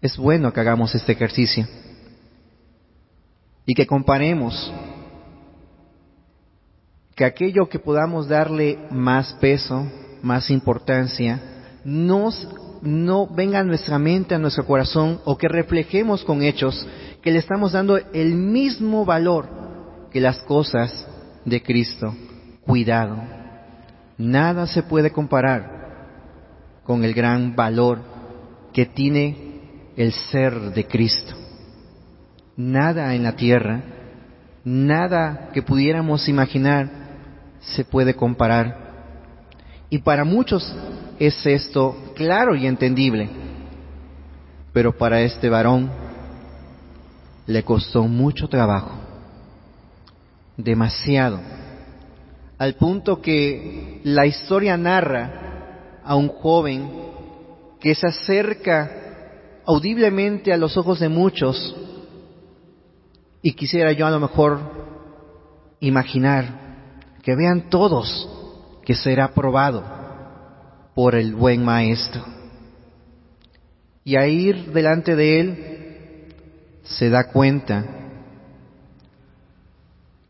Es 0.01 0.17
bueno 0.17 0.51
que 0.53 0.59
hagamos 0.59 0.95
este 0.95 1.11
ejercicio 1.11 1.65
y 3.65 3.73
que 3.73 3.85
comparemos 3.85 4.73
que 7.15 7.25
aquello 7.25 7.67
que 7.67 7.79
podamos 7.79 8.29
darle 8.29 8.79
más 8.91 9.33
peso, 9.41 9.85
más 10.21 10.49
importancia, 10.49 11.41
nos, 11.83 12.47
no 12.81 13.27
venga 13.27 13.59
a 13.59 13.63
nuestra 13.63 13.99
mente, 13.99 14.35
a 14.35 14.39
nuestro 14.39 14.65
corazón, 14.65 15.19
o 15.25 15.37
que 15.37 15.47
reflejemos 15.47 16.23
con 16.23 16.41
hechos 16.41 16.87
que 17.21 17.31
le 17.31 17.39
estamos 17.39 17.73
dando 17.73 17.97
el 17.97 18.35
mismo 18.35 19.05
valor 19.05 19.47
que 20.11 20.21
las 20.21 20.39
cosas 20.41 21.07
de 21.45 21.61
Cristo. 21.61 22.15
Cuidado, 22.61 23.17
nada 24.17 24.67
se 24.67 24.83
puede 24.83 25.11
comparar 25.11 25.79
con 26.83 27.03
el 27.03 27.13
gran 27.13 27.55
valor 27.55 27.99
que 28.73 28.85
tiene 28.85 29.37
el 29.95 30.13
ser 30.13 30.71
de 30.71 30.85
Cristo. 30.85 31.35
Nada 32.55 33.13
en 33.15 33.23
la 33.23 33.35
tierra, 33.35 33.81
nada 34.63 35.49
que 35.53 35.61
pudiéramos 35.61 36.27
imaginar 36.27 36.89
se 37.59 37.83
puede 37.83 38.15
comparar. 38.15 38.89
Y 39.89 39.99
para 39.99 40.23
muchos 40.23 40.75
es 41.19 41.45
esto 41.45 41.95
claro 42.15 42.55
y 42.55 42.65
entendible, 42.65 43.29
pero 44.71 44.97
para 44.97 45.21
este 45.21 45.49
varón 45.49 45.91
le 47.45 47.63
costó 47.63 48.03
mucho 48.03 48.47
trabajo, 48.47 48.91
demasiado, 50.55 51.41
al 52.57 52.75
punto 52.75 53.21
que 53.21 53.99
la 54.05 54.25
historia 54.25 54.77
narra 54.77 55.99
a 56.03 56.15
un 56.15 56.29
joven 56.29 56.89
que 57.81 57.93
se 57.95 58.07
acerca 58.07 58.91
audiblemente 59.65 60.53
a 60.53 60.57
los 60.57 60.77
ojos 60.77 60.99
de 60.99 61.09
muchos 61.09 61.75
y 63.41 63.53
quisiera 63.53 63.91
yo 63.91 64.05
a 64.07 64.11
lo 64.11 64.19
mejor 64.19 64.59
imaginar 65.79 67.15
que 67.23 67.35
vean 67.35 67.69
todos 67.69 68.27
que 68.83 68.95
será 68.95 69.33
probado 69.33 69.98
por 70.99 71.15
el 71.15 71.33
buen 71.33 71.63
maestro. 71.63 72.25
Y 74.03 74.17
a 74.17 74.27
ir 74.27 74.73
delante 74.73 75.15
de 75.15 75.39
él 75.39 75.57
se 76.83 77.09
da 77.09 77.31
cuenta 77.31 77.85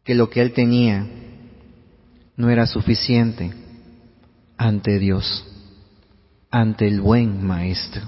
que 0.04 0.14
lo 0.14 0.30
que 0.30 0.44
él 0.44 0.54
tenía 0.54 1.08
no 2.36 2.52
era 2.52 2.68
suficiente 2.68 3.52
ante 4.58 5.00
Dios, 5.00 5.44
ante 6.52 6.88
el 6.88 7.02
buen 7.02 7.44
maestro, 7.44 8.04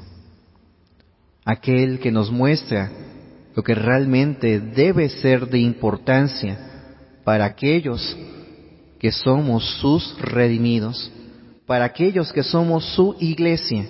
aquel 1.44 2.00
que 2.00 2.12
nos 2.12 2.30
muestra 2.30 2.92
lo 3.56 3.64
que 3.64 3.74
realmente 3.74 4.60
debe 4.60 5.10
ser 5.10 5.48
de 5.48 5.58
importancia 5.58 6.60
para 7.24 7.46
aquellos 7.46 8.16
que 9.00 9.12
somos 9.12 9.80
sus 9.80 10.16
redimidos, 10.22 11.12
para 11.66 11.86
aquellos 11.86 12.32
que 12.34 12.44
somos 12.44 12.86
su 12.96 13.16
iglesia. 13.20 13.86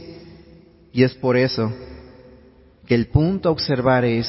Y 0.93 1.03
es 1.03 1.13
por 1.15 1.37
eso 1.37 1.71
que 2.85 2.95
el 2.95 3.07
punto 3.07 3.49
a 3.49 3.51
observar 3.51 4.03
es 4.05 4.27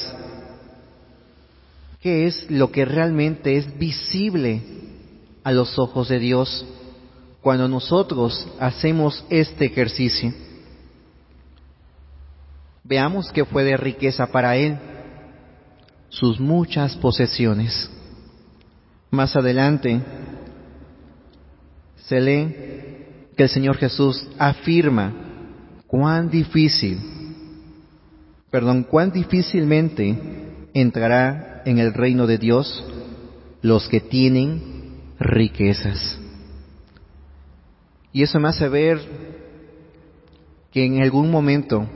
qué 2.00 2.26
es 2.26 2.50
lo 2.50 2.70
que 2.70 2.84
realmente 2.84 3.56
es 3.56 3.78
visible 3.78 4.62
a 5.44 5.52
los 5.52 5.78
ojos 5.78 6.08
de 6.08 6.18
Dios 6.18 6.64
cuando 7.40 7.68
nosotros 7.68 8.46
hacemos 8.60 9.24
este 9.28 9.66
ejercicio. 9.66 10.32
Veamos 12.84 13.30
qué 13.32 13.44
fue 13.44 13.64
de 13.64 13.76
riqueza 13.76 14.26
para 14.28 14.56
él, 14.56 14.78
sus 16.08 16.38
muchas 16.38 16.96
posesiones. 16.96 17.90
Más 19.10 19.34
adelante 19.36 20.00
se 22.06 22.20
lee 22.20 22.81
que 23.36 23.44
el 23.44 23.48
Señor 23.48 23.76
Jesús 23.76 24.26
afirma 24.38 25.12
cuán 25.86 26.30
difícil, 26.30 26.98
perdón, 28.50 28.84
cuán 28.84 29.10
difícilmente 29.10 30.68
entrará 30.74 31.62
en 31.64 31.78
el 31.78 31.94
reino 31.94 32.26
de 32.26 32.38
Dios 32.38 32.84
los 33.62 33.88
que 33.88 34.00
tienen 34.00 35.00
riquezas. 35.18 36.18
Y 38.12 38.22
eso 38.22 38.38
me 38.38 38.48
hace 38.48 38.68
ver 38.68 39.00
que 40.70 40.84
en 40.84 41.02
algún 41.02 41.30
momento 41.30 41.86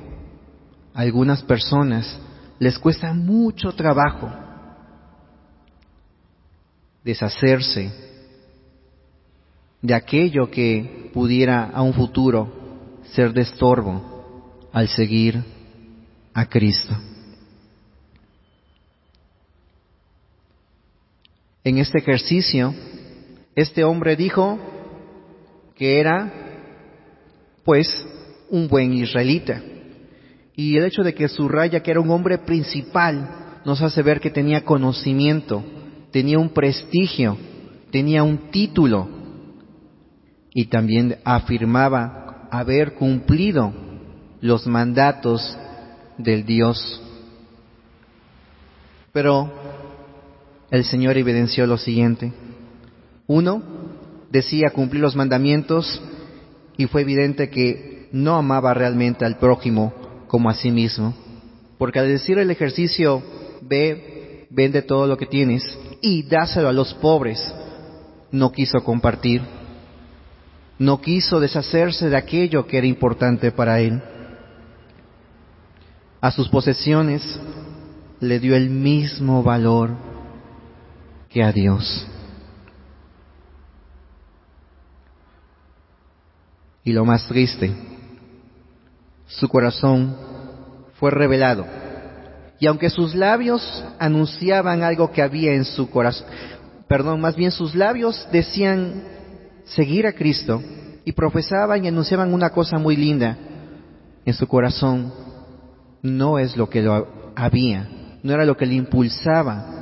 a 0.94 1.01
algunas 1.01 1.42
personas 1.42 2.18
les 2.59 2.79
cuesta 2.79 3.12
mucho 3.12 3.72
trabajo 3.72 4.31
deshacerse 7.05 7.92
de 9.83 9.95
aquello 9.95 10.51
que 10.51 11.11
pudiera 11.12 11.65
a 11.65 11.83
un 11.83 11.95
futuro 11.95 12.53
ser 13.12 13.33
de 13.33 13.43
estorbo 13.43 14.69
al 14.73 14.89
seguir 14.89 15.43
a 16.35 16.47
Cristo. 16.47 16.95
En 21.65 21.79
este 21.79 21.99
ejercicio, 21.99 22.75
este 23.55 23.83
hombre 23.85 24.17
dijo 24.17 24.59
que 25.75 25.99
era, 25.99 26.33
pues, 27.65 27.89
un 28.51 28.69
buen 28.69 28.93
israelita. 28.93 29.62
Y 30.55 30.77
el 30.77 30.85
hecho 30.85 31.03
de 31.03 31.15
que 31.15 31.29
subraya 31.29 31.81
que 31.81 31.91
era 31.91 32.01
un 32.01 32.11
hombre 32.11 32.39
principal 32.39 33.61
nos 33.65 33.83
hace 33.83 34.03
ver 34.03 34.21
que 34.21 34.31
tenía 34.31 34.65
conocimiento, 34.65 35.65
tenía 36.12 36.39
un 36.39 36.51
prestigio, 36.51 37.37
tenía 37.91 38.23
un 38.23 38.51
título 38.51 39.16
y 40.57 40.69
también 40.69 41.19
afirmaba 41.23 42.49
haber 42.51 42.95
cumplido 42.95 43.75
los 44.40 44.66
mandatos 44.66 45.55
del 46.16 46.47
Dios. 46.47 47.03
Pero 49.12 49.53
el 50.71 50.85
Señor 50.85 51.19
evidenció 51.19 51.66
lo 51.66 51.77
siguiente. 51.77 52.33
Uno, 53.27 53.62
decía 54.31 54.71
cumplir 54.71 55.03
los 55.03 55.14
mandamientos 55.14 56.01
y 56.79 56.87
fue 56.87 57.03
evidente 57.03 57.51
que 57.51 58.09
no 58.12 58.37
amaba 58.37 58.73
realmente 58.73 59.27
al 59.27 59.37
prójimo 59.37 59.92
como 60.27 60.49
a 60.49 60.55
sí 60.55 60.71
mismo. 60.71 61.14
Porque 61.77 61.99
al 61.99 62.09
decir 62.09 62.38
el 62.38 62.51
ejercicio, 62.51 63.23
ve, 63.61 64.47
vende 64.49 64.81
todo 64.81 65.07
lo 65.07 65.19
que 65.19 65.27
tienes 65.27 65.62
y 66.01 66.23
dáselo 66.23 66.71
a 66.71 66.73
los 66.73 66.95
pobres, 66.95 67.38
no 68.33 68.53
quiso 68.53 68.83
compartir 68.83 69.42
no 70.79 71.01
quiso 71.01 71.41
deshacerse 71.41 72.09
de 72.09 72.17
aquello 72.17 72.67
que 72.67 72.79
era 72.79 72.87
importante 72.87 73.51
para 73.51 73.81
él. 73.81 74.03
A 76.21 76.31
sus 76.31 76.49
posesiones 76.49 77.23
le 78.21 78.39
dio 78.41 78.57
el 78.57 78.71
mismo 78.71 79.43
valor 79.43 79.91
que 81.29 81.43
a 81.43 81.53
Dios. 81.53 82.07
Y 86.85 86.93
lo 86.93 87.05
más 87.05 87.27
triste, 87.27 87.73
su 89.27 89.49
corazón 89.49 90.17
fue 91.01 91.11
revelado. 91.11 91.67
Y 92.59 92.67
aunque 92.67 92.91
sus 92.91 93.15
labios 93.15 93.85
anunciaban 93.99 94.83
algo 94.83 95.11
que 95.11 95.21
había 95.21 95.53
en 95.53 95.65
su 95.65 95.91
corazón, 95.91 96.27
perdón, 96.89 97.21
más 97.21 97.37
bien 97.37 97.51
sus 97.51 97.75
labios 97.75 98.27
decían 98.31 99.03
seguir 99.67 100.07
a 100.07 100.13
Cristo 100.13 100.63
y 101.05 101.13
profesaban 101.13 101.85
y 101.85 101.89
anunciaban 101.89 102.33
una 102.33 102.51
cosa 102.51 102.79
muy 102.79 102.97
linda 102.97 103.37
en 104.25 104.35
su 104.35 104.47
corazón, 104.47 105.13
no 106.03 106.39
es 106.39 106.57
lo 106.57 106.69
que 106.69 106.83
lo 106.83 107.33
había, 107.37 107.89
no 108.23 108.33
era 108.33 108.45
lo 108.45 108.57
que 108.57 108.67
le 108.67 108.75
impulsaba 108.75 109.77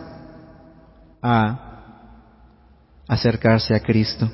a 1.23 1.65
acercarse 3.09 3.75
a 3.75 3.81
Cristo. 3.81 4.31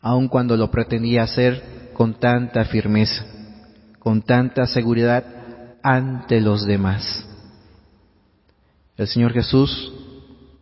Aun 0.00 0.28
cuando 0.28 0.56
lo 0.56 0.70
pretendía 0.70 1.24
hacer 1.24 1.90
con 1.92 2.14
tanta 2.14 2.64
firmeza, 2.64 3.24
con 3.98 4.22
tanta 4.22 4.66
seguridad 4.66 5.24
ante 5.82 6.40
los 6.40 6.64
demás. 6.64 7.26
El 8.96 9.08
Señor 9.08 9.32
Jesús, 9.32 9.92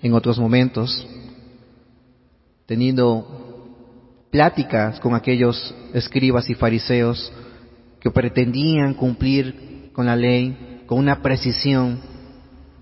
en 0.01 0.15
otros 0.15 0.39
momentos, 0.39 1.07
teniendo 2.69 4.27
pláticas 4.31 5.01
con 5.01 5.15
aquellos 5.15 5.75
escribas 5.95 6.51
y 6.51 6.55
fariseos 6.55 7.33
que 7.99 8.11
pretendían 8.11 8.93
cumplir 8.93 9.91
con 9.95 10.05
la 10.05 10.15
ley 10.15 10.85
con 10.87 10.99
una 10.99 11.23
precisión 11.23 11.99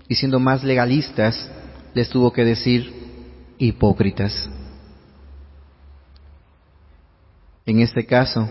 y 0.09 0.15
siendo 0.15 0.41
más 0.41 0.61
legalistas, 0.63 1.49
les 1.93 2.09
tuvo 2.09 2.33
que 2.33 2.43
decir, 2.43 2.93
hipócritas. 3.57 4.49
En 7.65 7.79
este 7.79 8.05
caso, 8.05 8.47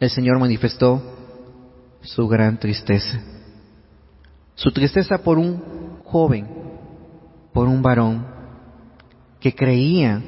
el 0.00 0.10
Señor 0.10 0.38
manifestó 0.38 1.02
su 2.00 2.26
gran 2.28 2.58
tristeza. 2.58 3.20
Su 4.54 4.72
tristeza 4.72 5.18
por 5.18 5.38
un 5.38 6.00
joven, 6.04 6.48
por 7.52 7.68
un 7.68 7.82
varón 7.82 8.37
que 9.40 9.54
creía 9.54 10.22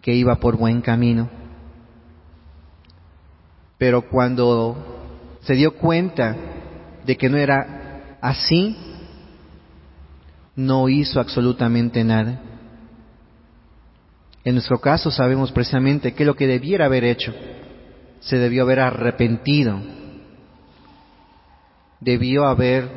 que 0.00 0.14
iba 0.14 0.36
por 0.36 0.56
buen 0.56 0.80
camino. 0.80 1.28
Pero 3.78 4.02
cuando 4.02 4.76
se 5.42 5.54
dio 5.54 5.74
cuenta 5.76 6.36
de 7.04 7.16
que 7.16 7.28
no 7.28 7.36
era 7.36 8.16
así, 8.20 8.76
no 10.56 10.88
hizo 10.88 11.20
absolutamente 11.20 12.04
nada. 12.04 12.40
En 14.44 14.54
nuestro 14.54 14.78
caso 14.78 15.10
sabemos 15.10 15.52
precisamente 15.52 16.14
que 16.14 16.24
lo 16.24 16.36
que 16.36 16.46
debiera 16.46 16.84
haber 16.84 17.04
hecho, 17.04 17.34
se 18.20 18.36
debió 18.36 18.62
haber 18.62 18.80
arrepentido, 18.80 19.80
debió 22.00 22.46
haber 22.46 22.90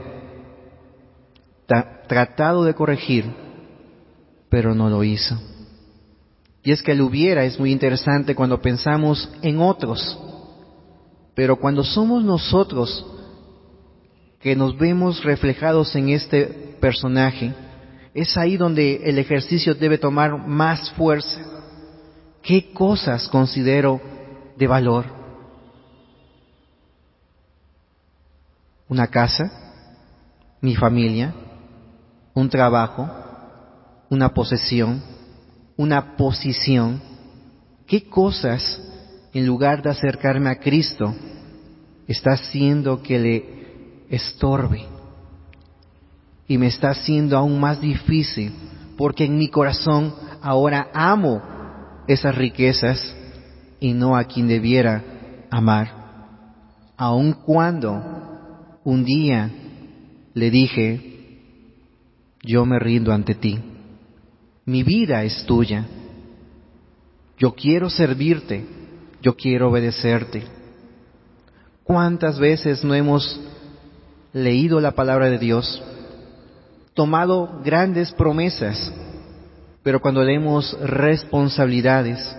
tratado 2.08 2.64
de 2.64 2.74
corregir, 2.74 3.26
pero 4.50 4.74
no 4.74 4.90
lo 4.90 5.04
hizo. 5.04 5.38
Y 6.64 6.72
es 6.72 6.82
que 6.82 6.92
el 6.92 7.02
hubiera 7.02 7.44
es 7.46 7.60
muy 7.60 7.72
interesante 7.72 8.36
cuando 8.36 8.62
pensamos 8.62 9.30
en 9.42 9.60
otros, 9.62 10.20
pero 11.34 11.56
cuando 11.56 11.84
somos 11.84 12.24
nosotros 12.24 13.06
que 14.40 14.56
nos 14.56 14.78
vemos 14.78 15.24
reflejados 15.24 15.96
en 15.96 16.10
este 16.10 16.76
personaje, 16.80 17.54
es 18.14 18.36
ahí 18.38 18.58
donde 18.58 19.02
el 19.04 19.20
ejercicio 19.20 19.76
debe 19.76 19.98
tomar 19.98 20.38
más 20.48 20.90
fuerza. 20.92 21.40
¿Qué 22.42 22.74
cosas 22.74 23.28
considero 23.28 24.02
de 24.58 24.68
valor? 24.68 25.06
¿Una 28.90 29.08
casa? 29.08 29.52
¿Mi 30.62 30.76
familia? 30.76 31.34
¿Un 32.34 32.50
trabajo? 32.50 33.27
¿Una 34.10 34.34
posesión? 34.34 35.02
¿Una 35.76 36.16
posición? 36.16 37.02
¿Qué 37.86 38.10
cosas, 38.10 38.82
en 39.34 39.46
lugar 39.46 39.82
de 39.82 39.90
acercarme 39.90 40.50
a 40.50 40.60
Cristo, 40.60 41.14
está 42.08 42.32
haciendo 42.34 43.02
que 43.02 43.20
le 43.20 44.06
estorbe? 44.10 44.98
y 46.48 46.58
me 46.58 46.68
está 46.68 46.90
haciendo 46.92 47.38
aún 47.38 47.60
más 47.60 47.82
difícil 47.82 48.54
porque 48.98 49.26
en 49.26 49.38
mi 49.38 49.50
corazón 49.50 50.14
ahora 50.42 50.90
amo 50.94 51.42
esas 52.08 52.34
riquezas 52.36 53.16
y 53.80 53.94
no 53.94 54.16
a 54.16 54.24
quien 54.24 54.48
debiera 54.48 55.04
amar. 55.52 55.94
Aun 56.96 57.34
cuando 57.34 58.80
un 58.84 59.04
día 59.04 59.52
le 60.34 60.50
dije, 60.50 61.42
yo 62.44 62.66
me 62.66 62.80
rindo 62.80 63.12
ante 63.12 63.36
ti, 63.36 63.60
mi 64.68 64.84
vida 64.84 65.24
es 65.24 65.44
tuya, 65.48 65.88
yo 67.40 67.56
quiero 67.56 67.90
servirte, 67.90 68.64
yo 69.24 69.36
quiero 69.36 69.72
obedecerte. 69.72 70.44
¿Cuántas 71.84 72.38
veces 72.38 72.84
no 72.84 72.94
hemos 72.94 73.40
leído 74.34 74.80
la 74.80 74.92
palabra 74.92 75.32
de 75.32 75.40
Dios? 75.40 75.82
tomado 76.98 77.62
grandes 77.64 78.12
promesas, 78.14 78.92
pero 79.84 80.02
cuando 80.02 80.24
leemos 80.24 80.76
responsabilidades, 80.82 82.36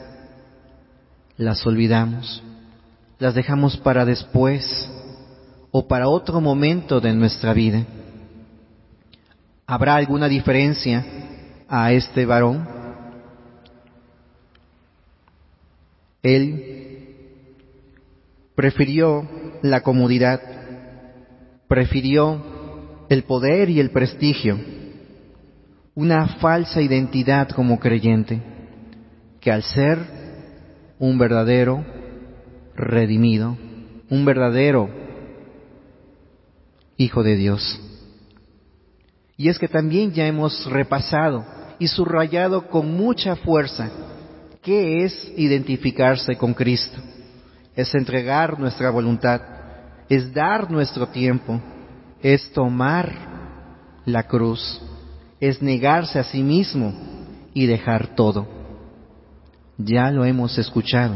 las 1.36 1.64
olvidamos, 1.64 2.42
las 3.20 3.36
dejamos 3.36 3.76
para 3.76 4.04
después 4.04 4.90
o 5.70 5.86
para 5.86 6.08
otro 6.08 6.40
momento 6.40 7.00
de 7.00 7.12
nuestra 7.12 7.54
vida. 7.54 7.84
¿Habrá 9.64 9.94
alguna 9.94 10.26
diferencia 10.26 11.06
a 11.68 11.92
este 11.92 12.26
varón? 12.26 12.66
Él 16.22 17.14
prefirió 18.54 19.28
la 19.62 19.82
comodidad, 19.82 20.40
prefirió 21.68 23.06
el 23.08 23.22
poder 23.24 23.70
y 23.70 23.80
el 23.80 23.90
prestigio, 23.90 24.58
una 25.94 26.26
falsa 26.38 26.80
identidad 26.80 27.48
como 27.50 27.78
creyente, 27.78 28.42
que 29.40 29.52
al 29.52 29.62
ser 29.62 29.98
un 30.98 31.18
verdadero 31.18 31.84
redimido, 32.74 33.56
un 34.10 34.24
verdadero 34.24 34.88
Hijo 37.00 37.22
de 37.22 37.36
Dios. 37.36 37.80
Y 39.36 39.48
es 39.48 39.58
que 39.60 39.68
también 39.68 40.12
ya 40.12 40.26
hemos 40.26 40.66
repasado 40.66 41.46
y 41.78 41.88
subrayado 41.88 42.68
con 42.68 42.96
mucha 42.96 43.36
fuerza 43.36 43.90
qué 44.62 45.04
es 45.04 45.32
identificarse 45.36 46.36
con 46.36 46.54
Cristo. 46.54 46.98
Es 47.74 47.94
entregar 47.94 48.58
nuestra 48.58 48.90
voluntad, 48.90 49.40
es 50.08 50.32
dar 50.34 50.70
nuestro 50.70 51.06
tiempo, 51.08 51.60
es 52.22 52.50
tomar 52.52 53.12
la 54.04 54.24
cruz, 54.24 54.82
es 55.40 55.62
negarse 55.62 56.18
a 56.18 56.24
sí 56.24 56.42
mismo 56.42 56.92
y 57.54 57.66
dejar 57.66 58.14
todo. 58.16 58.46
Ya 59.76 60.10
lo 60.10 60.24
hemos 60.24 60.58
escuchado, 60.58 61.14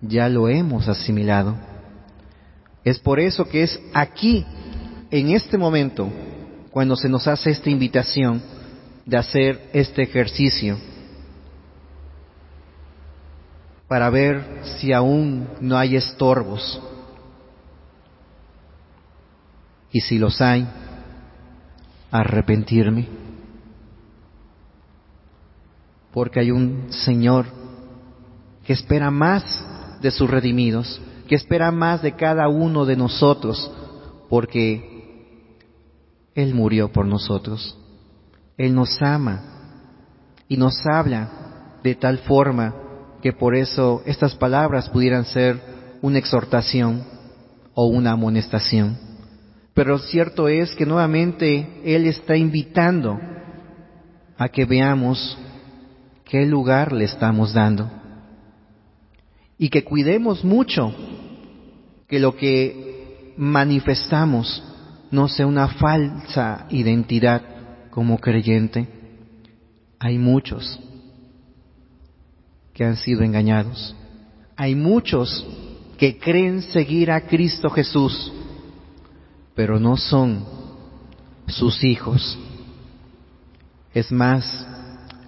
ya 0.00 0.28
lo 0.28 0.48
hemos 0.48 0.88
asimilado. 0.88 1.56
Es 2.84 2.98
por 2.98 3.20
eso 3.20 3.44
que 3.44 3.64
es 3.64 3.78
aquí, 3.92 4.46
en 5.10 5.30
este 5.30 5.58
momento, 5.58 6.08
cuando 6.70 6.96
se 6.96 7.08
nos 7.08 7.28
hace 7.28 7.50
esta 7.50 7.68
invitación 7.68 8.42
de 9.08 9.16
hacer 9.16 9.70
este 9.72 10.02
ejercicio 10.02 10.76
para 13.88 14.10
ver 14.10 14.60
si 14.76 14.92
aún 14.92 15.48
no 15.62 15.78
hay 15.78 15.96
estorbos 15.96 16.78
y 19.90 20.02
si 20.02 20.18
los 20.18 20.42
hay, 20.42 20.68
arrepentirme. 22.10 23.08
Porque 26.12 26.40
hay 26.40 26.50
un 26.50 26.88
Señor 26.90 27.46
que 28.66 28.74
espera 28.74 29.10
más 29.10 29.66
de 30.02 30.10
sus 30.10 30.28
redimidos, 30.28 31.00
que 31.26 31.34
espera 31.34 31.72
más 31.72 32.02
de 32.02 32.12
cada 32.12 32.46
uno 32.48 32.84
de 32.84 32.96
nosotros, 32.96 33.72
porque 34.28 35.24
Él 36.34 36.54
murió 36.54 36.92
por 36.92 37.06
nosotros. 37.06 37.74
Él 38.58 38.74
nos 38.74 39.00
ama 39.00 39.40
y 40.48 40.56
nos 40.56 40.84
habla 40.84 41.78
de 41.82 41.94
tal 41.94 42.18
forma 42.18 42.74
que 43.22 43.32
por 43.32 43.54
eso 43.54 44.02
estas 44.04 44.34
palabras 44.34 44.88
pudieran 44.88 45.24
ser 45.24 45.60
una 46.02 46.18
exhortación 46.18 47.04
o 47.74 47.86
una 47.86 48.12
amonestación. 48.12 48.98
Pero 49.74 49.98
cierto 49.98 50.48
es 50.48 50.74
que 50.74 50.84
nuevamente 50.84 51.80
Él 51.84 52.06
está 52.06 52.36
invitando 52.36 53.18
a 54.36 54.48
que 54.48 54.64
veamos 54.64 55.38
qué 56.24 56.44
lugar 56.44 56.92
le 56.92 57.04
estamos 57.04 57.52
dando 57.52 57.88
y 59.56 59.68
que 59.68 59.84
cuidemos 59.84 60.44
mucho 60.44 60.92
que 62.08 62.18
lo 62.18 62.34
que 62.36 63.34
manifestamos 63.36 64.64
no 65.10 65.28
sea 65.28 65.46
una 65.46 65.68
falsa 65.68 66.66
identidad 66.70 67.57
como 67.98 68.16
creyente. 68.16 68.86
Hay 69.98 70.18
muchos 70.18 70.78
que 72.72 72.84
han 72.84 72.94
sido 72.94 73.24
engañados. 73.24 73.92
Hay 74.54 74.76
muchos 74.76 75.44
que 75.98 76.16
creen 76.16 76.62
seguir 76.62 77.10
a 77.10 77.22
Cristo 77.22 77.68
Jesús 77.68 78.32
pero 79.56 79.80
no 79.80 79.96
son 79.96 80.44
sus 81.48 81.82
hijos. 81.82 82.38
Es 83.92 84.12
más, 84.12 84.44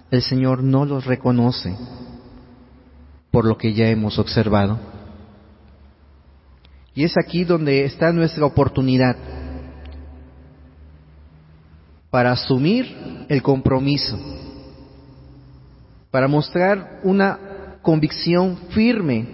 el 0.09 0.21
Señor 0.21 0.63
no 0.63 0.85
los 0.85 1.05
reconoce 1.05 1.75
por 3.31 3.43
lo 3.43 3.57
que 3.57 3.73
ya 3.73 3.89
hemos 3.89 4.17
observado. 4.17 4.79
Y 6.95 7.03
es 7.03 7.15
aquí 7.17 7.43
donde 7.43 7.83
está 7.83 8.13
nuestra 8.13 8.45
oportunidad 8.45 9.40
para 12.11 12.33
asumir 12.33 13.25
el 13.29 13.41
compromiso, 13.41 14.19
para 16.11 16.27
mostrar 16.27 16.99
una 17.03 17.77
convicción 17.81 18.57
firme 18.71 19.25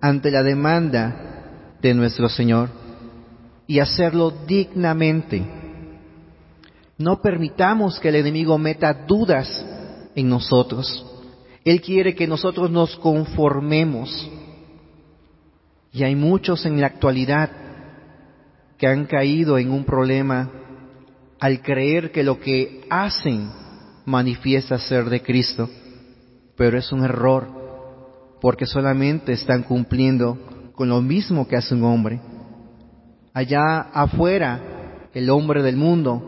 ante 0.00 0.30
la 0.30 0.42
demanda 0.42 1.76
de 1.82 1.92
nuestro 1.92 2.28
Señor 2.28 2.70
y 3.66 3.80
hacerlo 3.80 4.32
dignamente. 4.46 5.42
No 6.96 7.20
permitamos 7.20 7.98
que 7.98 8.10
el 8.10 8.16
enemigo 8.16 8.56
meta 8.56 8.94
dudas 8.94 9.66
en 10.14 10.28
nosotros. 10.28 11.04
Él 11.64 11.80
quiere 11.80 12.14
que 12.14 12.28
nosotros 12.28 12.70
nos 12.70 12.94
conformemos. 12.96 14.30
Y 15.92 16.04
hay 16.04 16.14
muchos 16.14 16.64
en 16.66 16.80
la 16.80 16.86
actualidad 16.86 17.50
que 18.78 18.86
han 18.86 19.06
caído 19.06 19.58
en 19.58 19.70
un 19.70 19.84
problema 19.84 20.61
al 21.42 21.60
creer 21.60 22.12
que 22.12 22.22
lo 22.22 22.38
que 22.38 22.82
hacen 22.88 23.50
manifiesta 24.04 24.78
ser 24.78 25.10
de 25.10 25.22
Cristo, 25.22 25.68
pero 26.56 26.78
es 26.78 26.92
un 26.92 27.02
error, 27.02 27.48
porque 28.40 28.64
solamente 28.64 29.32
están 29.32 29.64
cumpliendo 29.64 30.38
con 30.76 30.88
lo 30.88 31.02
mismo 31.02 31.48
que 31.48 31.56
hace 31.56 31.74
un 31.74 31.82
hombre. 31.82 32.20
Allá 33.34 33.80
afuera, 33.92 35.08
el 35.12 35.28
hombre 35.30 35.64
del 35.64 35.76
mundo 35.76 36.22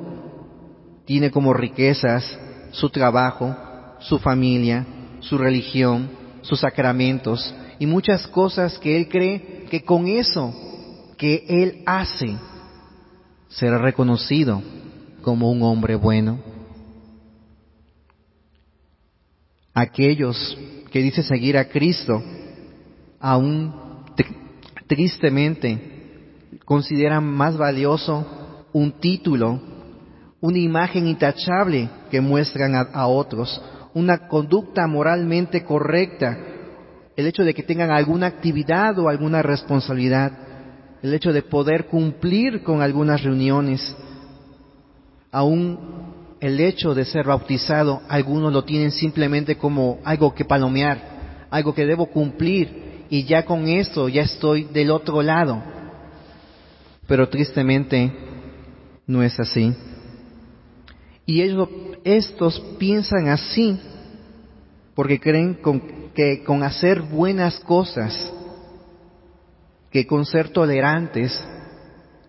tiene 1.04 1.30
como 1.30 1.54
riquezas 1.54 2.36
su 2.72 2.90
trabajo, 2.90 3.54
su 4.00 4.18
familia, 4.18 4.84
su 5.20 5.38
religión, 5.38 6.10
sus 6.42 6.58
sacramentos 6.58 7.54
y 7.78 7.86
muchas 7.86 8.26
cosas 8.26 8.80
que 8.80 8.96
él 8.96 9.08
cree 9.08 9.66
que 9.70 9.84
con 9.84 10.08
eso 10.08 10.52
que 11.16 11.44
él 11.48 11.84
hace 11.86 12.36
será 13.46 13.78
reconocido 13.78 14.60
como 15.24 15.50
un 15.50 15.62
hombre 15.62 15.96
bueno. 15.96 16.38
Aquellos 19.72 20.56
que 20.92 21.00
dicen 21.00 21.24
seguir 21.24 21.56
a 21.56 21.64
Cristo, 21.64 22.22
aún 23.18 23.74
tristemente, 24.86 25.94
consideran 26.64 27.24
más 27.24 27.56
valioso 27.56 28.66
un 28.72 28.92
título, 29.00 29.60
una 30.40 30.58
imagen 30.58 31.08
intachable 31.08 31.88
que 32.10 32.20
muestran 32.20 32.74
a, 32.74 33.06
otros, 33.06 33.60
una 33.94 34.28
conducta 34.28 34.86
moralmente 34.86 35.64
correcta, 35.64 36.36
el 37.16 37.26
hecho 37.26 37.44
de 37.44 37.54
que 37.54 37.62
tengan 37.62 37.90
alguna 37.90 38.26
actividad 38.26 38.98
o 38.98 39.08
alguna 39.08 39.40
responsabilidad, 39.42 40.32
el 41.02 41.14
hecho 41.14 41.32
de 41.32 41.42
poder 41.42 41.86
cumplir 41.86 42.62
con 42.62 42.82
algunas 42.82 43.22
reuniones, 43.22 43.96
aún 45.34 45.76
el 46.38 46.60
hecho 46.60 46.94
de 46.94 47.04
ser 47.04 47.26
bautizado, 47.26 48.02
algunos 48.08 48.52
lo 48.52 48.62
tienen 48.62 48.92
simplemente 48.92 49.56
como 49.56 49.98
algo 50.04 50.32
que 50.32 50.44
palomear, 50.44 51.48
algo 51.50 51.74
que 51.74 51.84
debo 51.84 52.06
cumplir 52.06 53.06
y 53.10 53.24
ya 53.24 53.44
con 53.44 53.66
esto 53.66 54.08
ya 54.08 54.22
estoy 54.22 54.62
del 54.64 54.92
otro 54.92 55.20
lado. 55.22 55.60
Pero 57.08 57.28
tristemente 57.28 58.12
no 59.08 59.24
es 59.24 59.38
así. 59.40 59.74
Y 61.26 61.42
ellos, 61.42 61.68
estos 62.04 62.60
piensan 62.78 63.26
así 63.26 63.76
porque 64.94 65.18
creen 65.18 65.58
que 66.14 66.44
con 66.44 66.62
hacer 66.62 67.02
buenas 67.02 67.58
cosas, 67.60 68.32
que 69.90 70.06
con 70.06 70.24
ser 70.26 70.50
tolerantes, 70.50 71.36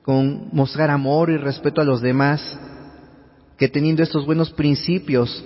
con 0.01 0.49
mostrar 0.51 0.89
amor 0.89 1.29
y 1.29 1.37
respeto 1.37 1.81
a 1.81 1.85
los 1.85 2.01
demás, 2.01 2.41
que 3.57 3.69
teniendo 3.69 4.03
estos 4.03 4.25
buenos 4.25 4.51
principios 4.51 5.43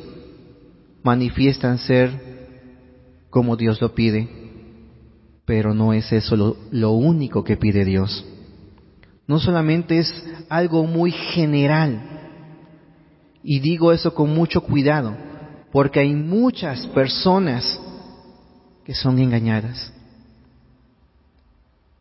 manifiestan 1.04 1.78
ser 1.78 2.30
como 3.30 3.56
Dios 3.56 3.80
lo 3.82 3.94
pide, 3.94 4.28
pero 5.46 5.74
no 5.74 5.94
es 5.94 6.12
eso 6.12 6.36
lo, 6.72 6.92
único 6.92 7.44
que 7.44 7.58
pide 7.58 7.86
Dios. 7.86 8.26
No 9.28 9.40
solamente 9.40 10.00
es 10.00 10.14
algo 10.50 10.86
muy 10.86 11.12
general, 11.12 12.02
y 13.44 13.60
digo 13.60 13.92
eso 13.92 14.14
con 14.14 14.34
mucho 14.34 14.62
cuidado, 14.62 15.16
porque 15.72 16.00
hay 16.00 16.14
muchas 16.14 16.86
personas 16.88 17.80
que 18.84 18.96
son 18.96 19.20
engañadas. 19.20 19.94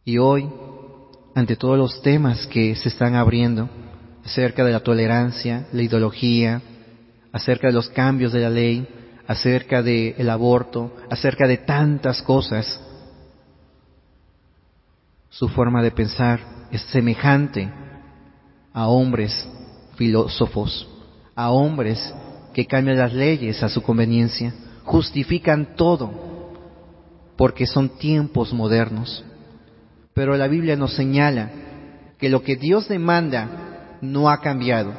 Y 0.04 0.16
hoy, 0.16 0.48
ante 1.34 1.54
todos 1.54 1.76
los 1.76 2.00
temas 2.00 2.46
que 2.46 2.74
se 2.74 2.88
están 2.88 3.14
abriendo, 3.14 3.68
acerca 4.28 4.62
de 4.62 4.72
la 4.72 4.80
tolerancia, 4.80 5.68
la 5.72 5.82
ideología, 5.82 6.60
acerca 7.32 7.68
de 7.68 7.72
los 7.72 7.88
cambios 7.88 8.30
de 8.30 8.40
la 8.40 8.50
ley, 8.50 8.86
acerca 9.26 9.82
del 9.82 10.28
aborto, 10.28 10.94
acerca 11.08 11.46
de 11.46 11.56
tantas 11.56 12.20
cosas. 12.20 12.78
Su 15.30 15.48
forma 15.48 15.82
de 15.82 15.92
pensar 15.92 16.40
es 16.70 16.82
semejante 16.92 17.72
a 18.74 18.88
hombres 18.88 19.48
filósofos, 19.96 20.86
a 21.34 21.50
hombres 21.50 22.14
que 22.52 22.66
cambian 22.66 22.98
las 22.98 23.14
leyes 23.14 23.62
a 23.62 23.70
su 23.70 23.82
conveniencia, 23.82 24.52
justifican 24.84 25.74
todo, 25.74 26.52
porque 27.38 27.66
son 27.66 27.96
tiempos 27.96 28.52
modernos. 28.52 29.24
Pero 30.12 30.36
la 30.36 30.48
Biblia 30.48 30.76
nos 30.76 30.94
señala 30.94 31.50
que 32.18 32.28
lo 32.28 32.42
que 32.42 32.56
Dios 32.56 32.88
demanda 32.88 33.67
no 34.00 34.28
ha 34.28 34.40
cambiado. 34.40 34.92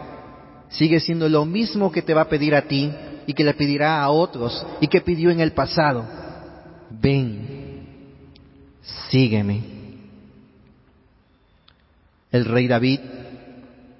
Sigue 0.69 0.99
siendo 0.99 1.27
lo 1.29 1.45
mismo 1.45 1.91
que 1.91 2.01
te 2.01 2.13
va 2.13 2.21
a 2.21 2.29
pedir 2.29 2.55
a 2.55 2.63
ti 2.63 2.91
y 3.25 3.33
que 3.33 3.43
le 3.43 3.53
pedirá 3.53 4.01
a 4.01 4.09
otros 4.09 4.65
y 4.81 4.88
que 4.88 5.01
pidió 5.01 5.31
en 5.31 5.39
el 5.39 5.51
pasado. 5.51 6.05
Ven, 6.89 7.85
sígueme. 9.09 9.62
El 12.31 12.45
rey 12.45 12.67
David 12.67 12.99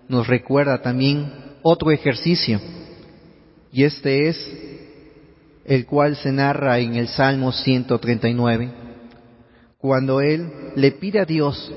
nos 0.08 0.28
recuerda 0.28 0.82
también 0.82 1.32
otro 1.62 1.92
ejercicio 1.92 2.60
y 3.72 3.84
este 3.84 4.30
es 4.30 4.60
el 5.66 5.86
cual 5.86 6.16
se 6.16 6.32
narra 6.32 6.80
en 6.80 6.96
el 6.96 7.08
Salmo 7.08 7.52
139, 7.52 8.72
cuando 9.78 10.22
él 10.22 10.50
le 10.76 10.92
pide 10.94 11.20
a 11.20 11.26
Dios 11.26 11.72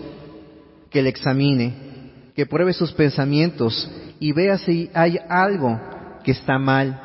que 0.90 1.02
le 1.02 1.10
examine 1.10 1.91
que 2.34 2.46
pruebe 2.46 2.72
sus 2.72 2.92
pensamientos 2.92 3.90
y 4.18 4.32
vea 4.32 4.58
si 4.58 4.90
hay 4.94 5.18
algo 5.28 5.78
que 6.24 6.32
está 6.32 6.58
mal 6.58 7.00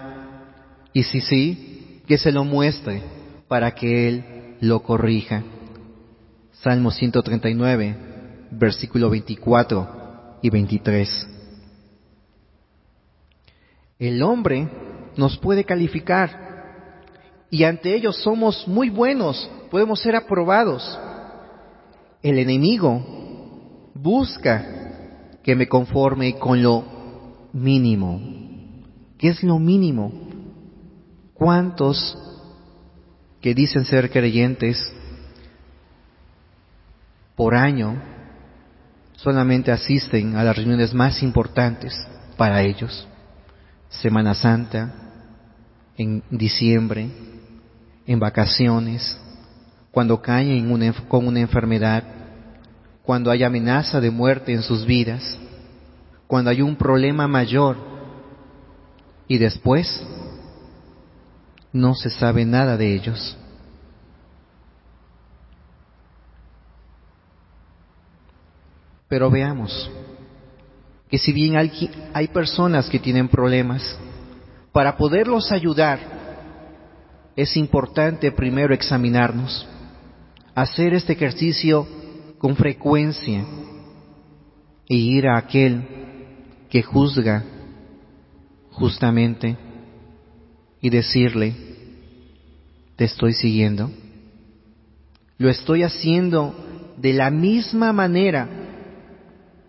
y 0.94 1.04
si 1.04 1.22
sí, 1.22 2.02
que 2.08 2.18
se 2.18 2.32
lo 2.32 2.44
muestre 2.44 3.02
para 3.48 3.72
que 3.72 4.08
Él 4.08 4.24
lo 4.62 4.82
corrija. 4.82 5.44
Salmo 6.54 6.92
139, 6.92 7.96
versículo 8.52 9.10
24 9.10 10.40
y 10.42 10.50
23. 10.50 11.28
El 14.00 14.24
hombre 14.24 14.70
nos 15.18 15.38
puede 15.38 15.64
calificar 15.64 16.48
y 17.50 17.64
ante 17.64 17.96
ellos 17.96 18.22
somos 18.22 18.68
muy 18.68 18.90
buenos, 18.90 19.50
podemos 19.70 20.02
ser 20.02 20.16
aprobados. 20.16 21.00
El 22.22 22.40
enemigo 22.40 23.92
busca 23.94 24.77
que 25.48 25.56
me 25.56 25.70
conforme 25.70 26.38
con 26.38 26.62
lo 26.62 26.84
mínimo. 27.54 28.20
¿Qué 29.18 29.30
es 29.30 29.42
lo 29.44 29.58
mínimo? 29.60 30.12
¿Cuántos 31.34 32.18
que 33.40 33.54
dicen 33.54 33.86
ser 33.86 34.12
creyentes 34.12 34.78
por 37.38 37.56
año 37.56 37.96
solamente 39.16 39.72
asisten 39.72 40.36
a 40.36 40.44
las 40.44 40.58
reuniones 40.58 40.94
más 40.94 41.24
importantes 41.24 41.94
para 42.36 42.62
ellos? 42.62 43.08
Semana 43.88 44.34
Santa, 44.34 44.94
en 45.96 46.24
diciembre, 46.30 47.10
en 48.06 48.20
vacaciones, 48.20 49.18
cuando 49.92 50.22
caen 50.22 50.70
con 51.08 51.26
una 51.26 51.40
enfermedad, 51.40 52.04
cuando 53.08 53.32
hay 53.32 53.42
amenaza 53.42 54.02
de 54.02 54.12
muerte 54.12 54.52
en 54.52 54.62
sus 54.62 54.86
vidas, 54.86 55.40
cuando 56.28 56.50
hay 56.52 56.62
un 56.62 56.76
problema 56.76 57.26
mayor 57.26 57.78
y 59.30 59.38
después 59.38 60.06
no 61.72 61.96
se 61.96 62.10
sabe 62.10 62.44
nada 62.44 62.76
de 62.76 62.94
ellos. 62.94 63.38
Pero 69.08 69.32
veamos 69.32 69.90
que 71.10 71.18
si 71.18 71.32
bien 71.32 71.56
hay, 71.56 72.28
personas 72.28 72.90
que 72.90 73.00
tienen 73.00 73.30
problemas, 73.30 73.98
para 74.74 74.98
poderlos 74.98 75.54
ayudar 75.54 75.98
es 77.38 77.56
importante 77.56 78.34
primero 78.34 78.74
examinarnos, 78.74 79.66
hacer 80.54 80.94
este 80.94 81.14
ejercicio 81.14 81.88
con 82.38 82.56
frecuencia 82.56 83.46
e 84.88 84.96
ir 84.96 85.28
a 85.28 85.38
aquel 85.38 85.84
que 86.70 86.84
juzga 86.84 87.44
justamente 88.72 89.58
y 90.82 90.90
decirle, 90.90 91.54
te 92.96 93.06
estoy 93.06 93.34
siguiendo. 93.34 93.92
Lo 95.38 95.50
estoy 95.50 95.84
haciendo 95.84 96.56
de 96.98 97.14
la 97.14 97.30
misma 97.30 97.94
manera 97.94 98.48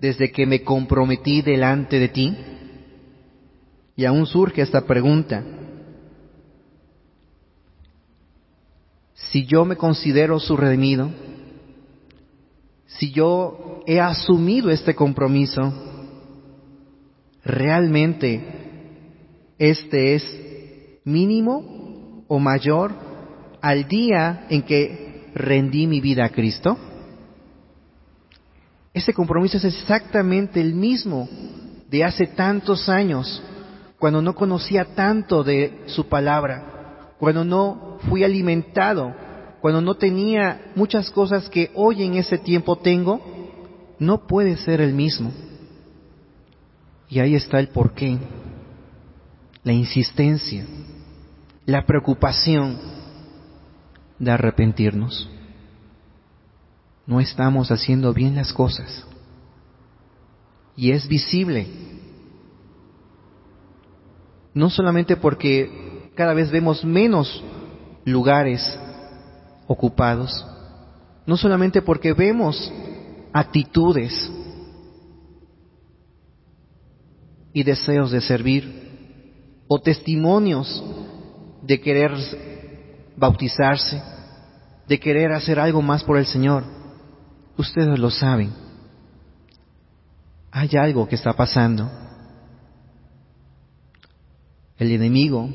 desde 0.00 0.30
que 0.30 0.46
me 0.46 0.62
comprometí 0.62 1.42
delante 1.42 1.98
de 1.98 2.08
ti. 2.08 2.36
Y 3.96 4.04
aún 4.04 4.26
surge 4.26 4.62
esta 4.62 4.86
pregunta. 4.86 5.44
Si 9.14 9.44
yo 9.44 9.64
me 9.64 9.76
considero 9.76 10.38
su 10.38 10.56
redimido, 10.56 11.10
si 12.88 13.12
yo 13.12 13.82
he 13.86 14.00
asumido 14.00 14.70
este 14.70 14.94
compromiso, 14.94 15.72
¿realmente 17.44 18.42
este 19.58 20.14
es 20.14 21.00
mínimo 21.04 22.24
o 22.26 22.38
mayor 22.38 22.94
al 23.60 23.86
día 23.88 24.46
en 24.48 24.62
que 24.62 25.26
rendí 25.34 25.86
mi 25.86 26.00
vida 26.00 26.24
a 26.24 26.30
Cristo? 26.30 26.78
Ese 28.94 29.12
compromiso 29.12 29.58
es 29.58 29.64
exactamente 29.64 30.60
el 30.60 30.74
mismo 30.74 31.28
de 31.90 32.04
hace 32.04 32.26
tantos 32.26 32.88
años, 32.88 33.42
cuando 33.98 34.22
no 34.22 34.34
conocía 34.34 34.94
tanto 34.94 35.44
de 35.44 35.82
su 35.86 36.08
palabra, 36.08 37.12
cuando 37.18 37.44
no 37.44 37.98
fui 38.08 38.24
alimentado 38.24 39.14
cuando 39.60 39.80
no 39.80 39.94
tenía 39.94 40.72
muchas 40.74 41.10
cosas 41.10 41.48
que 41.48 41.70
hoy 41.74 42.04
en 42.04 42.14
ese 42.14 42.38
tiempo 42.38 42.76
tengo, 42.76 43.20
no 43.98 44.26
puede 44.26 44.56
ser 44.56 44.80
el 44.80 44.94
mismo. 44.94 45.32
Y 47.08 47.20
ahí 47.20 47.34
está 47.34 47.58
el 47.58 47.68
porqué, 47.68 48.18
la 49.64 49.72
insistencia, 49.72 50.64
la 51.66 51.84
preocupación 51.86 52.78
de 54.18 54.30
arrepentirnos. 54.30 55.28
No 57.06 57.20
estamos 57.20 57.70
haciendo 57.70 58.12
bien 58.12 58.36
las 58.36 58.52
cosas. 58.52 59.06
Y 60.76 60.92
es 60.92 61.08
visible. 61.08 61.66
No 64.54 64.70
solamente 64.70 65.16
porque 65.16 66.10
cada 66.14 66.34
vez 66.34 66.50
vemos 66.50 66.84
menos 66.84 67.42
lugares 68.04 68.78
ocupados, 69.68 70.44
no 71.26 71.36
solamente 71.36 71.82
porque 71.82 72.14
vemos 72.14 72.72
actitudes 73.32 74.32
y 77.52 77.62
deseos 77.62 78.10
de 78.10 78.20
servir, 78.22 78.88
o 79.68 79.78
testimonios 79.78 80.82
de 81.62 81.80
querer 81.80 82.12
bautizarse, 83.16 84.02
de 84.88 84.98
querer 84.98 85.32
hacer 85.32 85.60
algo 85.60 85.82
más 85.82 86.02
por 86.02 86.16
el 86.16 86.24
Señor. 86.24 86.64
Ustedes 87.58 87.98
lo 87.98 88.10
saben. 88.10 88.50
Hay 90.50 90.70
algo 90.76 91.06
que 91.06 91.16
está 91.16 91.34
pasando. 91.34 91.90
El 94.78 94.92
enemigo 94.92 95.50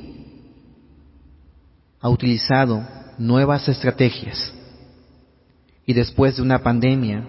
ha 1.99 2.09
utilizado 2.09 2.85
nuevas 3.17 3.67
estrategias. 3.67 4.53
Y 5.85 5.93
después 5.93 6.37
de 6.37 6.41
una 6.41 6.59
pandemia, 6.59 7.23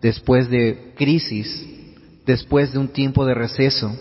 después 0.00 0.48
de 0.48 0.94
crisis, 0.96 1.66
después 2.26 2.72
de 2.72 2.78
un 2.78 2.88
tiempo 2.88 3.24
de 3.24 3.34
receso, 3.34 3.94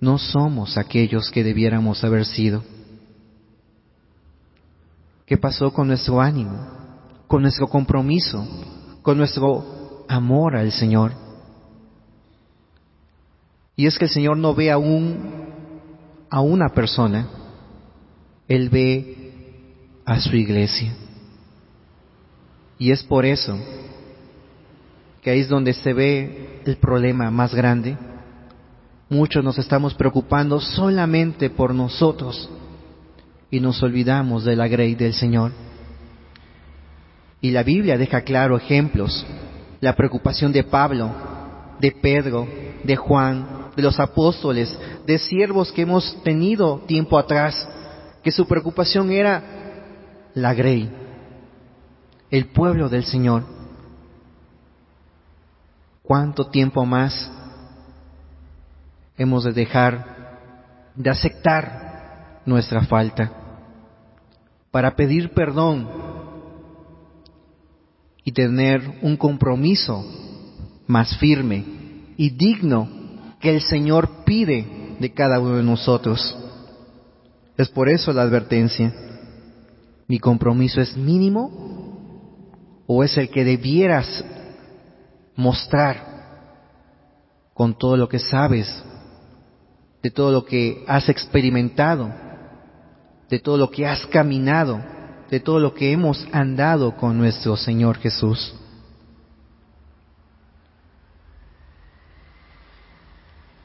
no 0.00 0.18
somos 0.18 0.76
aquellos 0.76 1.30
que 1.30 1.44
debiéramos 1.44 2.04
haber 2.04 2.26
sido. 2.26 2.62
¿Qué 5.26 5.38
pasó 5.38 5.72
con 5.72 5.88
nuestro 5.88 6.20
ánimo, 6.20 6.68
con 7.26 7.42
nuestro 7.42 7.66
compromiso, 7.68 8.46
con 9.00 9.16
nuestro 9.16 10.04
amor 10.08 10.56
al 10.56 10.72
Señor? 10.72 11.12
Y 13.76 13.86
es 13.86 13.98
que 13.98 14.04
el 14.04 14.10
Señor 14.10 14.36
no 14.36 14.54
ve 14.54 14.70
a, 14.70 14.78
un, 14.78 15.48
a 16.30 16.40
una 16.40 16.68
persona, 16.68 17.26
Él 18.46 18.68
ve 18.68 19.23
a 20.04 20.20
su 20.20 20.36
iglesia. 20.36 20.92
Y 22.78 22.90
es 22.90 23.02
por 23.02 23.24
eso 23.24 23.58
que 25.22 25.30
ahí 25.30 25.40
es 25.40 25.48
donde 25.48 25.72
se 25.72 25.92
ve 25.94 26.60
el 26.66 26.76
problema 26.76 27.30
más 27.30 27.54
grande. 27.54 27.96
Muchos 29.08 29.42
nos 29.42 29.58
estamos 29.58 29.94
preocupando 29.94 30.60
solamente 30.60 31.48
por 31.48 31.74
nosotros 31.74 32.50
y 33.50 33.58
nos 33.60 33.82
olvidamos 33.82 34.44
de 34.44 34.56
la 34.56 34.68
grey 34.68 34.94
del 34.94 35.14
Señor. 35.14 35.52
Y 37.40 37.52
la 37.52 37.62
Biblia 37.62 37.96
deja 37.96 38.22
claro 38.22 38.56
ejemplos, 38.56 39.24
la 39.80 39.94
preocupación 39.94 40.52
de 40.52 40.64
Pablo, 40.64 41.10
de 41.78 41.92
Pedro, 41.92 42.46
de 42.82 42.96
Juan, 42.96 43.70
de 43.76 43.82
los 43.82 43.98
apóstoles, 44.00 44.78
de 45.06 45.18
siervos 45.18 45.72
que 45.72 45.82
hemos 45.82 46.22
tenido 46.22 46.80
tiempo 46.86 47.18
atrás, 47.18 47.68
que 48.22 48.30
su 48.30 48.46
preocupación 48.46 49.10
era 49.10 49.63
la 50.34 50.52
grey, 50.52 50.90
el 52.30 52.46
pueblo 52.46 52.88
del 52.88 53.04
Señor. 53.04 53.44
¿Cuánto 56.02 56.48
tiempo 56.48 56.84
más 56.84 57.30
hemos 59.16 59.44
de 59.44 59.52
dejar 59.52 60.14
de 60.94 61.10
aceptar 61.10 62.40
nuestra 62.44 62.82
falta 62.82 63.32
para 64.70 64.94
pedir 64.96 65.32
perdón 65.32 65.88
y 68.24 68.32
tener 68.32 68.98
un 69.02 69.16
compromiso 69.16 70.04
más 70.86 71.16
firme 71.18 71.64
y 72.16 72.30
digno 72.30 72.88
que 73.40 73.54
el 73.54 73.62
Señor 73.62 74.24
pide 74.24 74.96
de 74.98 75.12
cada 75.12 75.38
uno 75.38 75.56
de 75.56 75.62
nosotros? 75.62 76.36
Es 77.56 77.68
por 77.68 77.88
eso 77.88 78.12
la 78.12 78.22
advertencia. 78.22 78.92
¿Mi 80.06 80.18
compromiso 80.18 80.80
es 80.80 80.96
mínimo 80.96 82.82
o 82.86 83.02
es 83.02 83.16
el 83.16 83.30
que 83.30 83.44
debieras 83.44 84.24
mostrar 85.36 86.14
con 87.54 87.76
todo 87.76 87.96
lo 87.96 88.08
que 88.08 88.18
sabes, 88.18 88.68
de 90.02 90.10
todo 90.10 90.32
lo 90.32 90.44
que 90.44 90.84
has 90.86 91.08
experimentado, 91.08 92.12
de 93.30 93.38
todo 93.38 93.56
lo 93.56 93.70
que 93.70 93.86
has 93.86 94.04
caminado, 94.06 94.80
de 95.30 95.40
todo 95.40 95.58
lo 95.58 95.72
que 95.72 95.92
hemos 95.92 96.26
andado 96.32 96.96
con 96.96 97.16
nuestro 97.16 97.56
Señor 97.56 97.98
Jesús? 97.98 98.54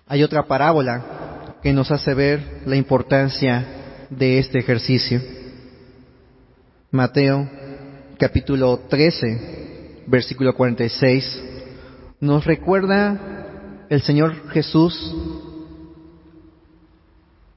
Hay 0.07 0.23
otra 0.23 0.47
parábola 0.47 1.57
que 1.61 1.71
nos 1.71 1.91
hace 1.91 2.13
ver 2.13 2.63
la 2.65 2.75
importancia 2.75 4.07
de 4.09 4.39
este 4.39 4.57
ejercicio. 4.57 5.21
Mateo 6.91 7.47
capítulo 8.17 8.79
13, 8.89 10.05
versículo 10.07 10.55
46, 10.55 11.43
nos 12.19 12.43
recuerda 12.45 13.85
el 13.89 14.01
Señor 14.01 14.49
Jesús 14.49 15.15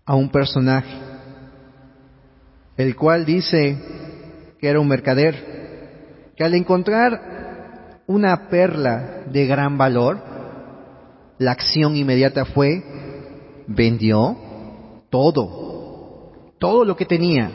a 0.04 0.14
un 0.16 0.30
personaje, 0.30 0.94
el 2.76 2.94
cual 2.94 3.24
dice 3.24 3.78
que 4.60 4.68
era 4.68 4.80
un 4.80 4.88
mercader, 4.88 6.34
que 6.36 6.44
al 6.44 6.52
encontrar 6.52 8.02
una 8.06 8.50
perla 8.50 9.22
de 9.32 9.46
gran 9.46 9.78
valor, 9.78 10.20
la 11.38 11.52
acción 11.52 11.96
inmediata 11.96 12.44
fue, 12.44 12.84
vendió 13.66 14.36
todo, 15.08 16.54
todo 16.58 16.84
lo 16.84 16.96
que 16.96 17.06
tenía 17.06 17.50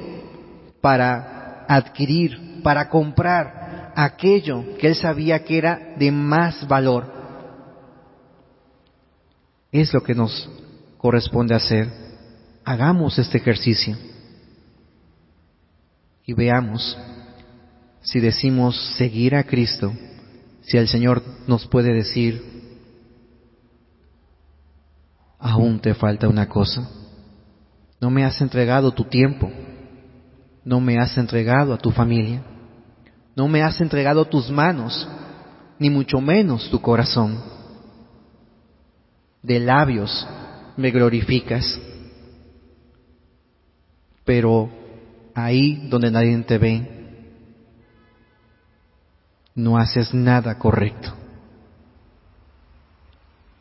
para 0.82 1.37
adquirir, 1.68 2.62
para 2.64 2.90
comprar 2.90 3.94
aquello 3.96 4.78
que 4.78 4.88
él 4.88 4.96
sabía 4.96 5.44
que 5.44 5.58
era 5.58 5.96
de 5.98 6.12
más 6.12 6.68
valor. 6.68 7.12
Es 9.72 9.94
lo 9.94 10.02
que 10.02 10.14
nos 10.14 10.50
corresponde 10.98 11.56
hacer. 11.56 11.90
Hagamos 12.66 13.18
este 13.18 13.38
ejercicio 13.38 13.98
y 16.26 16.34
veamos 16.34 16.98
si 18.02 18.20
decimos 18.20 18.78
seguir 18.98 19.36
a 19.36 19.44
Cristo, 19.44 19.94
si 20.62 20.78
el 20.78 20.88
Señor 20.88 21.24
nos 21.48 21.66
puede 21.68 21.94
decir, 21.94 22.42
aún 25.40 25.80
te 25.80 25.94
falta 25.94 26.28
una 26.28 26.48
cosa, 26.48 26.90
no 28.00 28.10
me 28.10 28.26
has 28.26 28.40
entregado 28.42 28.94
tu 28.94 29.06
tiempo, 29.06 29.50
no 30.68 30.82
me 30.82 31.00
has 31.00 31.18
entregado 31.18 31.74
a 31.74 31.78
tu 31.78 31.92
familia, 31.92 32.42
no 33.38 33.48
me 33.48 33.64
has 33.64 33.80
entregado 33.80 34.26
tus 34.26 34.52
manos, 34.52 35.08
ni 35.80 35.90
mucho 35.90 36.20
menos 36.20 36.70
tu 36.70 36.82
corazón. 36.82 37.42
De 39.42 39.62
labios 39.62 40.28
me 40.76 40.92
glorificas, 40.92 41.80
pero 44.26 44.70
ahí 45.34 45.88
donde 45.88 46.12
nadie 46.12 46.38
te 46.40 46.58
ve, 46.58 46.86
no 49.56 49.78
haces 49.78 50.14
nada 50.14 50.60
correcto. 50.60 51.14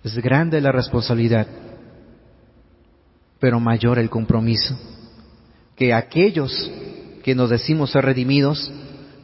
Es 0.03 0.17
grande 0.19 0.61
la 0.61 0.73
responsabilidad 0.73 1.47
pero 3.39 3.61
mayor 3.61 3.99
el 4.01 4.11
compromiso, 4.11 4.77
que 5.77 5.93
aquellos 5.93 6.71
que 7.27 7.35
nos 7.35 7.51
decimos 7.51 7.91
ser 7.91 8.05
redimidos 8.05 8.71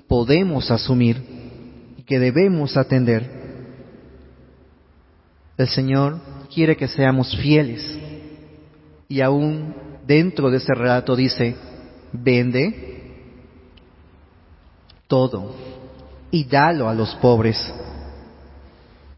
podemos 0.08 0.72
asumir 0.72 1.22
y 1.96 2.02
que 2.02 2.18
debemos 2.18 2.76
atender. 2.76 3.30
El 5.56 5.68
Señor 5.68 6.18
quiere 6.52 6.76
que 6.76 6.88
seamos 6.88 7.36
fieles 7.36 7.80
y 9.08 9.20
aún 9.20 9.76
dentro 10.04 10.50
de 10.50 10.56
ese 10.56 10.74
relato 10.74 11.14
dice, 11.14 11.54
vende 12.12 13.04
todo 15.06 15.54
y 16.32 16.42
dalo 16.42 16.88
a 16.88 16.94
los 16.94 17.14
pobres 17.14 17.72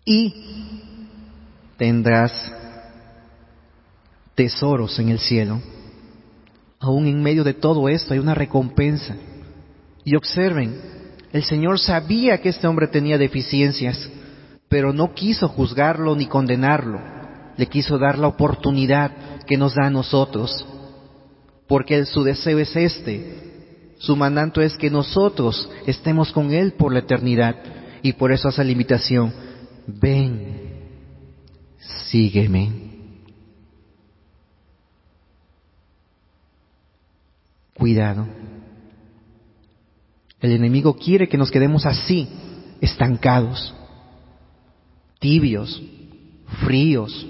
y 0.05 0.35
tendrás 1.79 2.53
tesoros 4.35 4.99
en 4.99 5.09
el 5.09 5.21
cielo. 5.21 5.63
Aún 6.85 7.07
en 7.07 7.23
medio 7.23 7.45
de 7.45 7.55
todo 7.55 7.89
esto 7.89 8.13
hay 8.13 8.21
una 8.21 8.35
recompensa. 8.35 9.17
Y 10.05 10.17
observen, 10.17 10.79
el 11.33 11.43
Señor 11.43 11.81
sabía 11.81 12.43
que 12.43 12.51
este 12.51 12.67
hombre 12.67 12.89
tenía 12.89 13.17
deficiencias, 13.17 14.07
pero 14.69 14.93
no 14.93 15.15
quiso 15.15 15.49
juzgarlo 15.49 16.15
ni 16.15 16.27
condenarlo. 16.27 17.01
Le 17.57 17.67
quiso 17.69 17.97
dar 17.97 18.19
la 18.19 18.27
oportunidad 18.27 19.13
que 19.47 19.57
nos 19.57 19.75
da 19.75 19.87
a 19.87 19.91
nosotros, 19.91 20.67
porque 21.67 22.05
su 22.05 22.23
deseo 22.23 22.59
es 22.59 22.77
este. 22.77 23.95
Su 23.97 24.15
mandato 24.15 24.61
es 24.61 24.77
que 24.77 24.91
nosotros 24.91 25.71
estemos 25.87 26.33
con 26.33 26.53
Él 26.53 26.75
por 26.75 26.93
la 26.93 26.99
eternidad. 26.99 27.57
Y 28.03 28.13
por 28.13 28.31
eso 28.31 28.49
hace 28.49 28.63
la 28.63 28.73
invitación, 28.73 29.33
ven, 29.87 30.83
sígueme. 31.79 32.84
Cuidado. 37.75 38.27
El 40.41 40.53
enemigo 40.53 40.95
quiere 40.95 41.29
que 41.29 41.39
nos 41.39 41.51
quedemos 41.51 41.87
así, 41.87 42.29
estancados, 42.81 43.75
tibios, 45.19 45.83
fríos, 46.65 47.27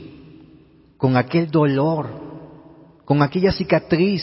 con 0.96 1.16
aquel 1.16 1.50
dolor, 1.50 2.10
con 3.04 3.22
aquella 3.22 3.52
cicatriz. 3.52 4.22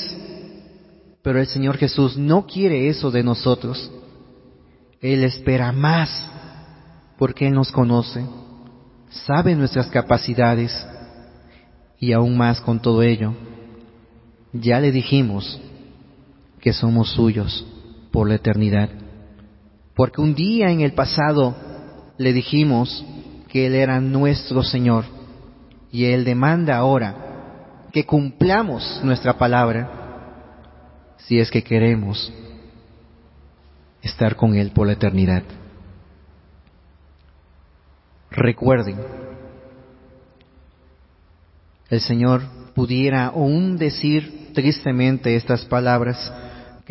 Pero 1.22 1.39
el 1.39 1.47
Señor 1.47 1.78
Jesús 1.78 2.17
no 2.17 2.45
quiere 2.45 2.89
eso 2.89 3.11
de 3.11 3.24
nosotros. 3.24 3.91
Él 4.99 5.24
espera 5.24 5.72
más 5.72 6.09
porque 7.17 7.47
Él 7.47 7.53
nos 7.53 7.72
conoce, 7.72 8.26
sabe 9.09 9.55
nuestras 9.55 9.88
capacidades 9.88 10.72
y 11.99 12.11
aún 12.11 12.36
más 12.36 12.59
con 12.61 12.82
todo 12.82 13.03
ello. 13.03 13.34
Ya 14.53 14.80
le 14.80 14.91
dijimos 14.91 15.61
que 16.62 16.74
somos 16.74 17.12
suyos 17.12 17.66
por 18.12 18.30
la 18.30 18.36
eternidad. 18.36 18.89
Porque 19.95 20.22
un 20.22 20.36
día 20.36 20.70
en 20.70 20.82
el 20.82 20.93
pasado 20.93 21.55
le 22.18 22.34
dijimos 22.34 23.03
que 23.49 23.68
Él 23.68 23.76
era 23.76 23.99
nuestro 23.99 24.64
Señor 24.64 25.05
y 25.91 26.05
Él 26.05 26.24
demanda 26.24 26.78
ahora 26.78 27.88
que 27.91 28.05
cumplamos 28.05 29.01
nuestra 29.03 29.38
palabra 29.38 29.97
si 31.18 31.39
es 31.39 31.51
que 31.51 31.64
queremos 31.64 32.32
estar 34.01 34.36
con 34.36 34.55
Él 34.55 34.72
por 34.72 34.88
la 34.88 34.93
eternidad. 34.93 35.43
Recuerden, 38.30 38.97
el 41.89 41.99
Señor 41.99 42.43
pudiera 42.74 43.26
aún 43.26 43.78
decir 43.78 44.53
tristemente 44.53 45.36
estas 45.36 45.66
palabras 45.66 46.32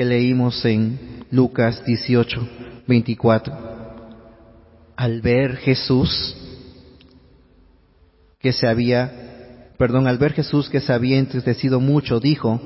que 0.01 0.07
leímos 0.07 0.65
en 0.65 1.27
Lucas 1.31 1.85
18, 1.85 2.49
24. 2.89 3.55
Al 4.97 5.21
ver 5.21 5.57
Jesús 5.57 6.35
que 8.39 8.55
se 8.55 8.67
había, 8.67 9.75
perdón, 9.77 10.07
al 10.07 10.17
ver 10.17 10.33
Jesús 10.33 10.71
que 10.71 10.81
se 10.81 10.95
había 10.95 11.19
entristecido 11.19 11.81
mucho, 11.81 12.19
dijo, 12.19 12.59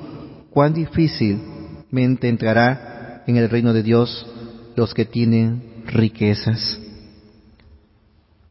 cuán 0.50 0.74
difícilmente 0.74 2.28
entrará 2.28 3.24
en 3.26 3.36
el 3.36 3.50
reino 3.50 3.72
de 3.72 3.82
Dios 3.82 4.24
los 4.76 4.94
que 4.94 5.04
tienen 5.04 5.82
riquezas. 5.86 6.78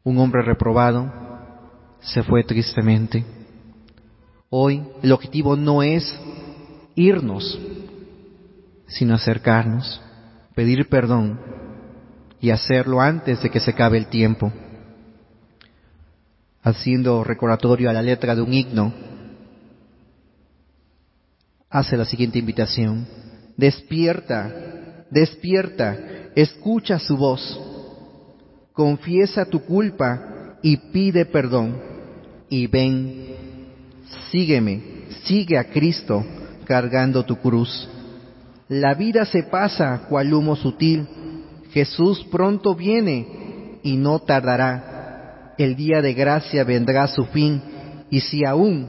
Un 0.03 0.17
hombre 0.17 0.41
reprobado 0.41 1.09
se 2.01 2.21
fue 2.21 2.43
tristemente. 2.43 3.23
Hoy 4.49 4.83
el 5.01 5.13
objetivo 5.13 5.55
no 5.55 5.83
es 5.83 6.03
irnos, 6.95 7.57
sino 8.87 9.15
acercarnos, 9.15 10.01
pedir 10.55 10.87
perdón 10.89 11.39
y 12.39 12.51
hacerlo 12.51 13.01
antes 13.01 13.41
de 13.41 13.49
que 13.49 13.59
se 13.59 13.71
acabe 13.71 13.97
el 13.97 14.07
tiempo. 14.07 14.51
Haciendo 16.61 17.23
recordatorio 17.23 17.89
a 17.89 17.93
la 17.93 18.01
letra 18.01 18.35
de 18.35 18.41
un 18.41 18.53
himno, 18.53 18.93
hace 21.69 21.97
la 21.97 22.05
siguiente 22.05 22.39
invitación. 22.39 23.07
Despierta, 23.57 25.05
despierta, 25.09 25.97
escucha 26.35 26.99
su 26.99 27.17
voz, 27.17 27.59
confiesa 28.73 29.45
tu 29.45 29.61
culpa 29.65 30.57
y 30.61 30.77
pide 30.77 31.25
perdón. 31.25 31.77
Y 32.49 32.67
ven, 32.67 33.35
sígueme, 34.31 35.07
sigue 35.23 35.57
a 35.57 35.65
Cristo 35.65 36.23
cargando 36.65 37.23
tu 37.23 37.37
cruz. 37.37 37.89
La 38.69 38.93
vida 38.93 39.25
se 39.25 39.43
pasa 39.43 40.05
cual 40.09 40.33
humo 40.33 40.55
sutil. 40.55 41.07
Jesús 41.71 42.23
pronto 42.31 42.75
viene 42.75 43.79
y 43.83 43.97
no 43.97 44.19
tardará. 44.19 45.53
El 45.57 45.75
día 45.75 46.01
de 46.01 46.13
gracia 46.13 46.63
vendrá 46.63 47.03
a 47.03 47.07
su 47.07 47.25
fin 47.25 47.61
y 48.09 48.21
si 48.21 48.45
aún 48.45 48.87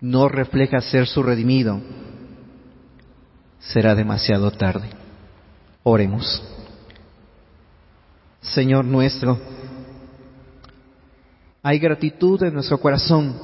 no 0.00 0.28
refleja 0.28 0.80
ser 0.80 1.06
su 1.06 1.22
redimido, 1.22 1.80
será 3.58 3.94
demasiado 3.94 4.50
tarde. 4.50 4.88
Oremos. 5.82 6.42
Señor 8.40 8.84
nuestro, 8.84 9.38
hay 11.62 11.78
gratitud 11.78 12.42
en 12.44 12.54
nuestro 12.54 12.78
corazón 12.78 13.34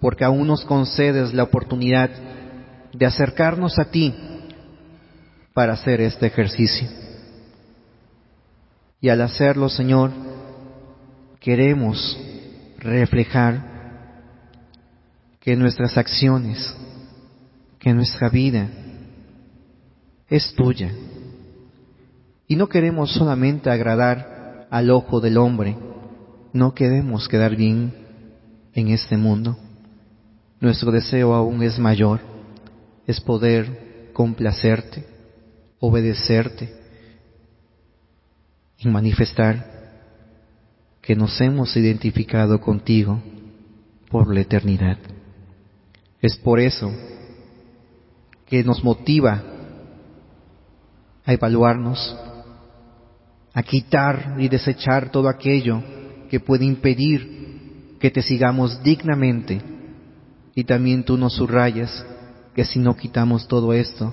porque 0.00 0.24
aún 0.24 0.46
nos 0.46 0.64
concedes 0.64 1.32
la 1.32 1.44
oportunidad 1.44 2.10
de 2.98 3.06
acercarnos 3.06 3.78
a 3.78 3.84
ti 3.84 4.12
para 5.54 5.74
hacer 5.74 6.00
este 6.00 6.26
ejercicio. 6.26 6.88
Y 9.00 9.08
al 9.08 9.20
hacerlo, 9.22 9.68
Señor, 9.68 10.10
queremos 11.38 12.18
reflejar 12.78 13.62
que 15.38 15.54
nuestras 15.54 15.96
acciones, 15.96 16.76
que 17.78 17.94
nuestra 17.94 18.28
vida 18.30 18.68
es 20.28 20.52
tuya. 20.56 20.92
Y 22.48 22.56
no 22.56 22.68
queremos 22.68 23.12
solamente 23.12 23.70
agradar 23.70 24.66
al 24.70 24.90
ojo 24.90 25.20
del 25.20 25.38
hombre, 25.38 25.76
no 26.52 26.74
queremos 26.74 27.28
quedar 27.28 27.54
bien 27.54 27.94
en 28.74 28.88
este 28.88 29.16
mundo. 29.16 29.56
Nuestro 30.60 30.90
deseo 30.90 31.34
aún 31.34 31.62
es 31.62 31.78
mayor 31.78 32.37
es 33.08 33.22
poder 33.22 34.10
complacerte, 34.12 35.02
obedecerte 35.80 36.70
y 38.76 38.86
manifestar 38.86 39.78
que 41.00 41.16
nos 41.16 41.40
hemos 41.40 41.74
identificado 41.74 42.60
contigo 42.60 43.18
por 44.10 44.32
la 44.32 44.42
eternidad. 44.42 44.98
Es 46.20 46.36
por 46.36 46.60
eso 46.60 46.92
que 48.44 48.62
nos 48.62 48.84
motiva 48.84 49.42
a 51.24 51.32
evaluarnos, 51.32 52.14
a 53.54 53.62
quitar 53.62 54.36
y 54.38 54.48
desechar 54.48 55.10
todo 55.10 55.30
aquello 55.30 55.82
que 56.28 56.40
puede 56.40 56.66
impedir 56.66 57.96
que 57.98 58.10
te 58.10 58.20
sigamos 58.20 58.82
dignamente 58.82 59.62
y 60.54 60.64
también 60.64 61.04
tú 61.04 61.16
nos 61.16 61.32
subrayas 61.36 62.04
que 62.58 62.64
si 62.64 62.80
no 62.80 62.96
quitamos 62.96 63.46
todo 63.46 63.72
esto, 63.72 64.12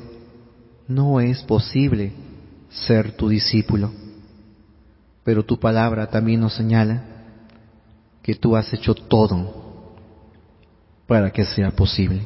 no 0.87 1.19
es 1.19 1.41
posible 1.41 2.11
ser 2.69 3.13
tu 3.13 3.27
discípulo. 3.27 3.91
Pero 5.23 5.43
tu 5.43 5.59
palabra 5.59 6.11
también 6.11 6.41
nos 6.41 6.53
señala 6.53 7.05
que 8.21 8.35
tú 8.35 8.55
has 8.55 8.71
hecho 8.71 8.93
todo 8.93 9.95
para 11.07 11.31
que 11.31 11.43
sea 11.43 11.71
posible. 11.71 12.21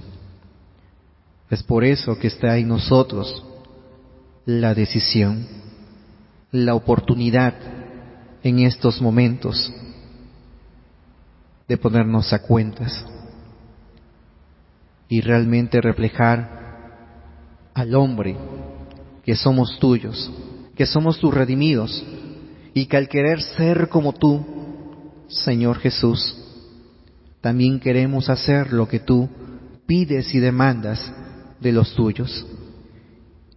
Es 1.50 1.64
por 1.64 1.86
eso 1.86 2.20
que 2.20 2.28
está 2.28 2.58
en 2.58 2.68
nosotros 2.68 3.42
la 4.46 4.76
decisión, 4.76 5.48
la 6.52 6.76
oportunidad 6.76 7.54
en 8.44 8.60
estos 8.60 9.02
momentos 9.02 9.74
de 11.66 11.78
ponernos 11.78 12.34
a 12.34 12.42
cuentas 12.42 13.06
y 15.10 15.22
realmente 15.22 15.82
reflejar 15.82 16.60
al 17.74 17.96
hombre 17.96 18.38
que 19.24 19.36
somos 19.36 19.80
tuyos, 19.80 20.32
que 20.76 20.86
somos 20.86 21.20
tus 21.20 21.34
redimidos 21.34 22.06
y 22.74 22.86
que 22.86 22.96
al 22.96 23.10
querer 23.10 23.42
ser 23.42 23.90
como 23.90 24.14
tú, 24.14 24.46
Señor 25.28 25.80
Jesús, 25.80 26.38
también 27.42 27.80
queremos 27.80 28.30
hacer 28.30 28.72
lo 28.72 28.88
que 28.88 29.00
tú 29.00 29.28
pides 29.88 30.34
y 30.36 30.40
demandas 30.40 31.12
de 31.60 31.72
los 31.72 31.96
tuyos. 31.96 32.46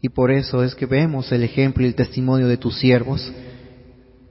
Y 0.01 0.09
por 0.09 0.31
eso 0.33 0.65
es 0.65 0.75
que 0.75 0.87
vemos 0.87 1.31
el 1.33 1.43
ejemplo 1.43 1.85
y 1.85 1.89
el 1.89 1.95
testimonio 1.95 2.49
de 2.49 2.57
tus 2.57 2.79
siervos, 2.79 3.31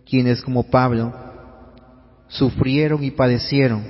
quienes 0.06 0.42
como 0.42 0.64
Pablo 0.64 1.14
sufrieron 2.28 3.04
y 3.04 3.12
padecieron 3.12 3.84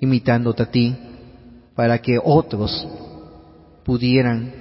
imitándote 0.00 0.62
a 0.62 0.70
ti, 0.70 0.96
para 1.80 2.02
que 2.02 2.18
otros 2.22 2.86
pudieran 3.86 4.52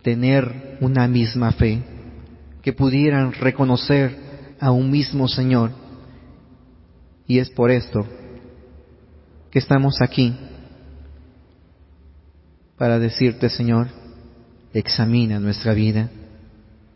tener 0.00 0.78
una 0.80 1.06
misma 1.06 1.52
fe, 1.52 1.82
que 2.62 2.72
pudieran 2.72 3.34
reconocer 3.34 4.16
a 4.58 4.70
un 4.70 4.90
mismo 4.90 5.28
Señor. 5.28 5.72
Y 7.26 7.40
es 7.40 7.50
por 7.50 7.70
esto 7.70 8.06
que 9.50 9.58
estamos 9.58 10.00
aquí, 10.00 10.34
para 12.78 12.98
decirte, 12.98 13.50
Señor, 13.50 13.88
examina 14.72 15.38
nuestra 15.38 15.74
vida, 15.74 16.08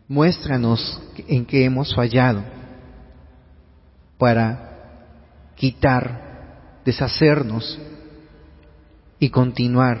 muéstranos 0.07 0.99
en 1.27 1.45
qué 1.45 1.65
hemos 1.65 1.93
fallado, 1.93 2.43
para 4.17 5.51
quitar, 5.55 6.81
deshacernos 6.83 7.79
y 9.19 9.29
continuar 9.29 9.99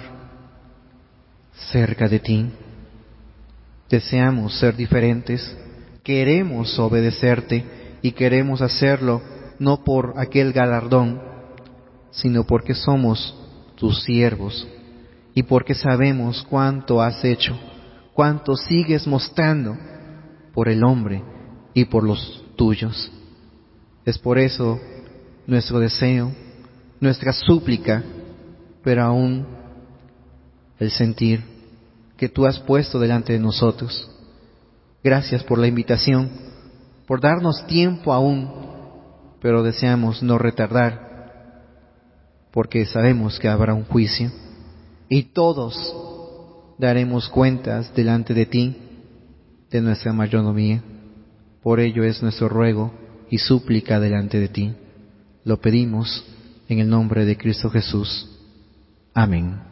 cerca 1.71 2.07
de 2.07 2.19
ti. 2.19 2.49
Deseamos 3.89 4.57
ser 4.59 4.75
diferentes, 4.75 5.57
queremos 6.03 6.77
obedecerte 6.79 7.65
y 8.01 8.11
queremos 8.11 8.61
hacerlo 8.61 9.21
no 9.59 9.83
por 9.83 10.13
aquel 10.17 10.53
galardón, 10.53 11.21
sino 12.11 12.45
porque 12.45 12.73
somos 12.73 13.35
tus 13.75 14.03
siervos 14.03 14.67
y 15.33 15.43
porque 15.43 15.73
sabemos 15.73 16.45
cuánto 16.49 17.01
has 17.01 17.23
hecho, 17.23 17.57
cuánto 18.13 18.55
sigues 18.55 19.05
mostrando 19.07 19.75
por 20.53 20.69
el 20.69 20.83
hombre 20.83 21.23
y 21.73 21.85
por 21.85 22.03
los 22.03 22.43
tuyos. 22.55 23.11
Es 24.05 24.17
por 24.17 24.37
eso 24.37 24.79
nuestro 25.45 25.79
deseo, 25.79 26.31
nuestra 26.99 27.33
súplica, 27.33 28.03
pero 28.83 29.03
aún 29.03 29.45
el 30.79 30.91
sentir 30.91 31.43
que 32.17 32.29
tú 32.29 32.45
has 32.45 32.59
puesto 32.59 32.99
delante 32.99 33.33
de 33.33 33.39
nosotros. 33.39 34.09
Gracias 35.03 35.43
por 35.43 35.57
la 35.57 35.67
invitación, 35.67 36.29
por 37.07 37.21
darnos 37.21 37.65
tiempo 37.67 38.13
aún, 38.13 38.49
pero 39.41 39.63
deseamos 39.63 40.21
no 40.21 40.37
retardar, 40.37 41.63
porque 42.51 42.85
sabemos 42.85 43.39
que 43.39 43.47
habrá 43.47 43.73
un 43.73 43.85
juicio 43.85 44.31
y 45.07 45.23
todos 45.23 45.75
daremos 46.77 47.29
cuentas 47.29 47.93
delante 47.95 48.33
de 48.33 48.45
ti 48.45 48.77
de 49.71 49.81
nuestra 49.81 50.13
mayordomía. 50.13 50.81
Por 51.61 51.79
ello 51.79 52.03
es 52.03 52.21
nuestro 52.21 52.49
ruego 52.49 52.91
y 53.29 53.37
súplica 53.37 53.99
delante 53.99 54.39
de 54.39 54.47
ti. 54.47 54.73
Lo 55.43 55.59
pedimos 55.59 56.25
en 56.67 56.79
el 56.79 56.89
nombre 56.89 57.25
de 57.25 57.37
Cristo 57.37 57.69
Jesús. 57.69 58.28
Amén. 59.13 59.68